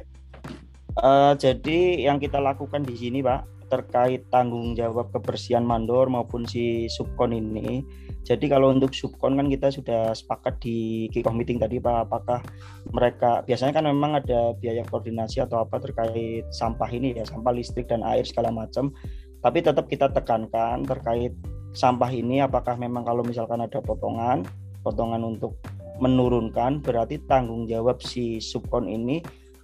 Uh, 1.00 1.36
jadi 1.36 2.08
yang 2.08 2.22
kita 2.22 2.40
lakukan 2.40 2.88
di 2.88 2.96
sini 2.96 3.20
Pak 3.20 3.59
terkait 3.70 4.26
tanggung 4.34 4.74
jawab 4.74 5.14
kebersihan 5.14 5.64
mandor 5.64 6.10
maupun 6.10 6.44
si 6.44 6.90
subkon 6.90 7.32
ini. 7.32 7.86
Jadi 8.26 8.52
kalau 8.52 8.74
untuk 8.74 8.92
subkon 8.92 9.40
kan 9.40 9.48
kita 9.48 9.72
sudah 9.72 10.12
sepakat 10.12 10.60
di 10.62 11.08
kick 11.10 11.26
meeting 11.32 11.58
tadi 11.62 11.80
Pak 11.80 12.10
apakah 12.10 12.44
mereka 12.92 13.46
biasanya 13.48 13.74
kan 13.80 13.86
memang 13.88 14.20
ada 14.20 14.54
biaya 14.58 14.84
koordinasi 14.86 15.42
atau 15.46 15.64
apa 15.64 15.80
terkait 15.80 16.46
sampah 16.52 16.90
ini 16.92 17.16
ya 17.16 17.24
sampah 17.26 17.54
listrik 17.56 17.88
dan 17.88 18.04
air 18.04 18.26
segala 18.28 18.52
macam. 18.52 18.92
Tapi 19.40 19.64
tetap 19.64 19.88
kita 19.88 20.12
tekankan 20.12 20.84
terkait 20.84 21.32
sampah 21.72 22.12
ini 22.12 22.44
apakah 22.44 22.76
memang 22.76 23.06
kalau 23.06 23.24
misalkan 23.24 23.62
ada 23.62 23.80
potongan 23.80 24.44
potongan 24.82 25.22
untuk 25.22 25.58
menurunkan 26.00 26.80
berarti 26.80 27.20
tanggung 27.28 27.68
jawab 27.68 28.00
si 28.00 28.40
subkon 28.40 28.88
ini 28.88 29.20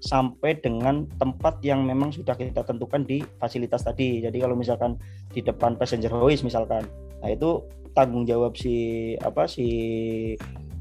sampai 0.05 0.61
dengan 0.61 1.09
tempat 1.17 1.57
yang 1.65 1.81
memang 1.81 2.13
sudah 2.13 2.37
kita 2.37 2.61
tentukan 2.61 3.01
di 3.01 3.25
fasilitas 3.41 3.81
tadi. 3.81 4.21
Jadi 4.21 4.37
kalau 4.37 4.53
misalkan 4.53 5.01
di 5.33 5.41
depan 5.41 5.73
passenger 5.73 6.13
hoist 6.13 6.45
misalkan, 6.45 6.85
nah 7.25 7.29
itu 7.33 7.65
tanggung 7.97 8.29
jawab 8.29 8.53
si 8.53 9.15
apa 9.25 9.49
si 9.49 9.67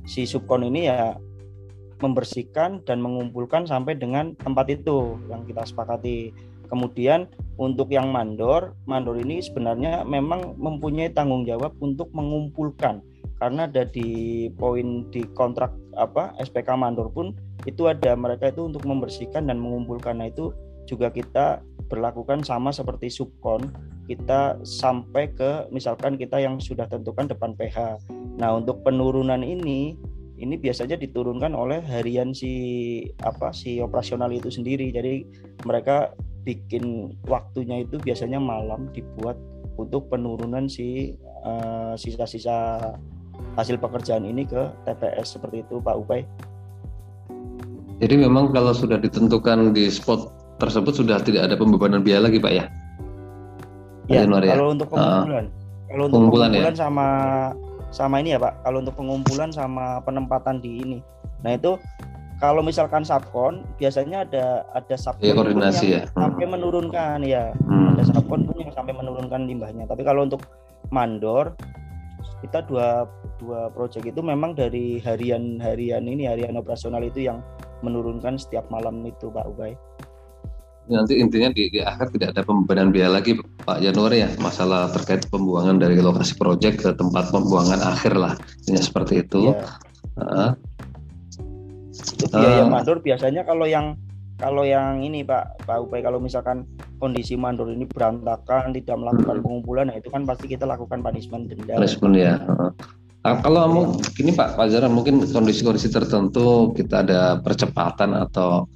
si 0.04 0.28
subkon 0.28 0.68
ini 0.68 0.92
ya 0.92 1.16
membersihkan 2.04 2.84
dan 2.84 3.00
mengumpulkan 3.00 3.64
sampai 3.64 3.96
dengan 3.96 4.36
tempat 4.44 4.68
itu 4.68 5.16
yang 5.32 5.48
kita 5.48 5.64
sepakati. 5.64 6.36
Kemudian 6.68 7.30
untuk 7.56 7.88
yang 7.88 8.12
mandor, 8.12 8.76
mandor 8.84 9.16
ini 9.16 9.40
sebenarnya 9.40 10.04
memang 10.04 10.58
mempunyai 10.60 11.08
tanggung 11.12 11.48
jawab 11.48 11.72
untuk 11.80 12.12
mengumpulkan 12.12 13.00
karena 13.38 13.66
ada 13.68 13.84
di 13.84 14.48
poin 14.56 15.06
di 15.10 15.26
kontrak 15.34 15.74
apa 15.98 16.34
SPK 16.40 16.78
mandor 16.78 17.10
pun 17.10 17.34
itu 17.64 17.88
ada 17.88 18.12
mereka 18.16 18.52
itu 18.52 18.68
untuk 18.68 18.84
membersihkan 18.84 19.48
dan 19.48 19.60
mengumpulkan. 19.60 20.20
Nah 20.20 20.28
itu 20.28 20.52
juga 20.84 21.08
kita 21.08 21.64
berlakukan 21.88 22.44
sama 22.44 22.72
seperti 22.72 23.08
subkon. 23.08 23.72
Kita 24.04 24.60
sampai 24.60 25.32
ke 25.32 25.68
misalkan 25.72 26.20
kita 26.20 26.36
yang 26.36 26.60
sudah 26.60 26.84
tentukan 26.84 27.24
depan 27.24 27.56
PH 27.56 27.96
nah 28.34 28.50
untuk 28.50 28.82
penurunan 28.82 29.40
ini 29.46 29.94
ini 30.34 30.58
biasanya 30.58 30.98
diturunkan 30.98 31.54
oleh 31.54 31.78
harian 31.86 32.34
si 32.34 32.52
apa 33.22 33.54
si 33.54 33.78
operasional 33.78 34.28
itu 34.34 34.50
sendiri. 34.50 34.90
Jadi 34.90 35.24
mereka 35.64 36.12
bikin 36.44 37.16
waktunya 37.24 37.86
itu 37.86 37.96
biasanya 38.02 38.42
malam 38.42 38.90
dibuat 38.92 39.38
untuk 39.78 40.10
penurunan 40.12 40.68
si 40.68 41.16
uh, 41.46 41.94
sisa-sisa 41.96 42.92
hasil 43.54 43.78
pekerjaan 43.78 44.26
ini 44.26 44.46
ke 44.46 44.62
TPS 44.86 45.38
seperti 45.38 45.62
itu 45.62 45.78
Pak 45.78 45.96
Upay. 46.02 46.26
Jadi 48.04 48.20
memang 48.20 48.52
kalau 48.52 48.76
sudah 48.76 49.00
ditentukan 49.00 49.72
di 49.72 49.88
spot 49.88 50.28
tersebut 50.60 50.92
sudah 50.92 51.24
tidak 51.24 51.48
ada 51.48 51.56
pembebanan 51.56 52.04
biaya 52.04 52.28
lagi, 52.28 52.36
Pak 52.36 52.52
ya? 52.52 52.68
Ya, 54.12 54.28
ya? 54.28 54.52
kalau 54.60 54.76
untuk 54.76 54.92
pengumpulan, 54.92 55.48
uh, 55.48 55.88
kalau 55.88 56.02
untuk 56.04 56.12
pengumpulan, 56.20 56.48
ya? 56.52 56.60
pengumpulan 56.60 56.76
ya? 56.76 56.82
sama 56.84 57.06
sama 57.88 58.20
ini 58.20 58.36
ya 58.36 58.38
Pak, 58.44 58.52
kalau 58.60 58.78
untuk 58.84 58.96
pengumpulan 59.00 59.48
sama 59.48 60.04
penempatan 60.04 60.60
di 60.60 60.84
ini. 60.84 60.98
Nah 61.40 61.56
itu 61.56 61.80
kalau 62.44 62.60
misalkan 62.60 63.08
subkon 63.08 63.64
biasanya 63.80 64.28
ada 64.28 64.68
ada 64.76 64.96
subkon 65.00 65.24
ya, 65.24 65.32
koordinasi 65.32 65.86
yang 65.88 66.04
ya. 66.04 66.12
sampai 66.12 66.44
menurunkan 66.44 67.24
ya, 67.24 67.56
hmm. 67.56 67.96
ada 67.96 68.04
subkon 68.04 68.44
pun 68.44 68.56
yang 68.60 68.68
sampai 68.76 68.92
menurunkan 68.92 69.48
limbahnya. 69.48 69.88
Tapi 69.88 70.04
kalau 70.04 70.28
untuk 70.28 70.44
mandor 70.92 71.56
kita 72.44 72.60
dua 72.68 73.08
dua 73.40 73.72
proyek 73.72 74.12
itu 74.12 74.20
memang 74.20 74.52
dari 74.52 75.00
harian 75.00 75.56
harian 75.64 76.04
ini 76.04 76.28
harian 76.28 76.60
operasional 76.60 77.00
itu 77.00 77.24
yang 77.24 77.40
menurunkan 77.82 78.38
setiap 78.38 78.68
malam 78.70 79.02
itu 79.02 79.32
Pak 79.32 79.46
Ubay. 79.50 79.74
Nanti 80.84 81.16
intinya 81.16 81.48
di, 81.48 81.72
di 81.72 81.80
akhir 81.80 82.12
tidak 82.12 82.36
ada 82.36 82.42
pembebanan 82.44 82.92
biaya 82.92 83.16
lagi 83.16 83.40
Pak 83.64 83.80
Januari 83.80 84.20
ya 84.20 84.28
masalah 84.36 84.92
terkait 84.92 85.24
pembuangan 85.32 85.80
dari 85.80 85.96
lokasi 85.96 86.36
proyek 86.36 86.84
ke 86.84 86.92
tempat 86.92 87.32
pembuangan 87.32 87.80
akhir 87.80 88.12
lah 88.12 88.36
intinya 88.64 88.82
seperti 88.84 89.24
itu. 89.24 89.56
Ya. 89.56 89.64
Uh, 90.20 90.52
itu 91.94 92.28
biaya 92.28 92.68
uh, 92.68 92.70
mandor 92.70 93.00
biasanya 93.00 93.48
kalau 93.48 93.64
yang 93.64 93.96
kalau 94.36 94.66
yang 94.66 95.00
ini 95.00 95.24
Pak 95.24 95.64
Pak 95.64 95.88
Upay 95.88 96.04
kalau 96.04 96.20
misalkan 96.20 96.68
kondisi 97.00 97.32
mandor 97.38 97.70
ini 97.72 97.88
berantakan 97.88 98.76
tidak 98.76 98.96
melakukan 98.98 99.40
hmm. 99.40 99.44
pengumpulan 99.46 99.86
nah 99.88 99.96
itu 99.96 100.12
kan 100.12 100.28
pasti 100.28 100.52
kita 100.52 100.68
lakukan 100.68 101.00
punishment 101.00 101.48
denda. 101.48 101.80
Punishment 101.80 102.14
ya. 102.18 102.34
Nah, 103.24 103.40
kalau 103.40 103.60
mau 103.72 103.84
gini 104.12 104.36
Pak 104.36 104.60
Zara 104.68 104.84
mungkin 104.84 105.24
kondisi-kondisi 105.24 105.88
tertentu 105.88 106.76
kita 106.76 107.00
ada 107.00 107.40
percepatan 107.40 108.12
atau 108.12 108.68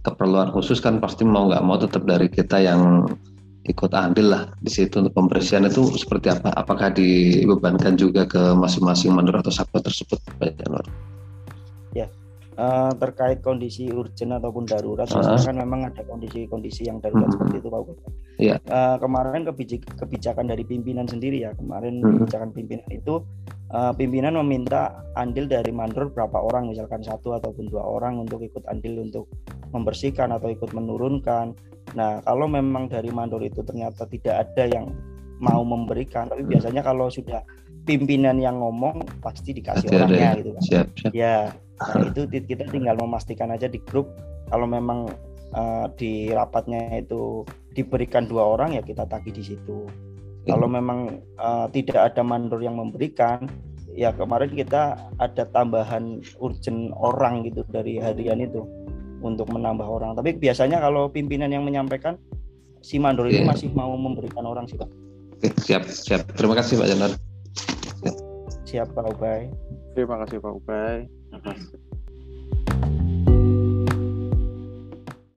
keperluan 0.00 0.48
khusus 0.48 0.80
kan 0.80 0.96
pasti 0.96 1.28
mau 1.28 1.52
nggak 1.52 1.60
mau 1.60 1.76
tetap 1.76 2.08
dari 2.08 2.32
kita 2.32 2.56
yang 2.56 3.04
ikut 3.62 3.92
andil 3.94 4.34
lah 4.34 4.42
di 4.58 4.72
situ 4.72 4.98
untuk 4.98 5.14
pembersihan 5.14 5.68
itu 5.68 5.86
seperti 5.94 6.32
apa? 6.32 6.50
Apakah 6.56 6.90
dibebankan 6.90 7.94
juga 7.94 8.26
ke 8.26 8.56
masing-masing 8.58 9.14
mandor 9.14 9.38
atau 9.38 9.54
sahabat 9.54 9.86
tersebut 9.86 10.18
Pak 10.40 10.56
Januar? 10.58 10.86
Ya, 11.94 12.08
uh, 12.58 12.90
terkait 12.96 13.44
kondisi 13.44 13.92
urgent 13.92 14.34
ataupun 14.34 14.66
darurat, 14.66 15.06
uh. 15.14 15.36
kan 15.36 15.54
memang 15.54 15.86
ada 15.86 16.02
kondisi-kondisi 16.02 16.88
yang 16.88 16.98
darurat 16.98 17.28
uh 17.28 17.32
seperti 17.38 17.60
itu 17.60 17.68
Pak. 17.68 17.80
Yeah. 18.40 18.58
Uh, 18.68 18.96
kemarin 18.96 19.44
kebijakan 19.98 20.48
dari 20.48 20.64
pimpinan 20.64 21.04
sendiri 21.04 21.44
ya, 21.44 21.52
kemarin 21.56 22.00
uh 22.00 22.10
kebijakan 22.22 22.50
pimpinan 22.54 22.88
itu 22.88 23.20
uh, 23.74 23.92
pimpinan 23.92 24.38
meminta 24.40 25.04
andil 25.18 25.44
dari 25.48 25.70
mandor 25.70 26.08
berapa 26.10 26.40
orang, 26.40 26.72
misalkan 26.72 27.04
satu 27.04 27.36
ataupun 27.36 27.68
dua 27.68 27.84
orang 27.84 28.22
untuk 28.22 28.40
ikut 28.40 28.64
andil 28.70 29.04
untuk 29.04 29.28
membersihkan 29.72 30.32
atau 30.32 30.48
ikut 30.48 30.72
menurunkan. 30.72 31.52
Nah, 31.92 32.24
kalau 32.24 32.48
memang 32.48 32.88
dari 32.88 33.12
mandor 33.12 33.42
itu 33.44 33.60
ternyata 33.66 34.08
tidak 34.08 34.48
ada 34.48 34.64
yang 34.70 34.92
mau 35.42 35.60
memberikan, 35.66 36.30
tapi 36.30 36.46
biasanya 36.46 36.80
kalau 36.86 37.10
sudah 37.10 37.42
pimpinan 37.82 38.38
yang 38.38 38.62
ngomong 38.62 39.02
pasti 39.18 39.50
dikasih 39.50 39.90
Hati 39.90 39.96
orangnya 39.98 40.28
ya. 40.30 40.38
gitu 40.38 40.50
kan. 40.54 40.62
Siap, 40.62 40.86
siap. 40.94 41.12
Ya, 41.12 41.36
nah 41.82 42.06
itu 42.06 42.20
kita 42.30 42.64
tinggal 42.70 42.94
memastikan 42.94 43.50
aja 43.50 43.66
di 43.66 43.82
grup 43.82 44.06
kalau 44.48 44.70
memang 44.70 45.10
uh, 45.54 45.86
di 45.96 46.32
rapatnya 46.32 47.00
itu 47.00 47.46
diberikan 47.72 48.28
dua 48.28 48.56
orang 48.58 48.76
ya 48.76 48.82
kita 48.82 49.08
tagih 49.08 49.32
di 49.32 49.44
situ. 49.54 49.88
Ya. 50.44 50.56
Kalau 50.56 50.66
memang 50.66 51.22
uh, 51.38 51.70
tidak 51.70 52.12
ada 52.12 52.22
mandor 52.26 52.58
yang 52.58 52.76
memberikan, 52.76 53.46
ya 53.94 54.10
kemarin 54.12 54.50
kita 54.52 54.98
ada 55.22 55.44
tambahan 55.54 56.18
urgent 56.42 56.90
orang 56.98 57.46
gitu 57.46 57.62
dari 57.70 58.02
harian 58.02 58.42
itu 58.42 58.66
untuk 59.22 59.46
menambah 59.54 59.86
orang. 59.86 60.18
Tapi 60.18 60.34
biasanya 60.36 60.82
kalau 60.82 61.06
pimpinan 61.06 61.54
yang 61.54 61.62
menyampaikan 61.62 62.18
si 62.82 62.98
mandor 62.98 63.30
ini 63.30 63.46
masih 63.46 63.70
mau 63.72 63.94
memberikan 63.94 64.42
orang 64.42 64.66
sih 64.66 64.74
Pak. 64.74 64.90
Oke, 65.38 65.48
siap, 65.62 65.86
siap. 65.86 66.26
Terima 66.34 66.58
kasih 66.58 66.82
Pak 66.82 66.88
Janar 66.90 67.14
siap 68.72 68.88
Pak 68.96 69.04
Ubay. 69.12 69.52
Terima 69.92 70.16
kasih 70.24 70.40
Pak 70.40 70.52
Ubay. 70.56 71.04
Terima 71.28 71.40
kasih. 71.44 71.91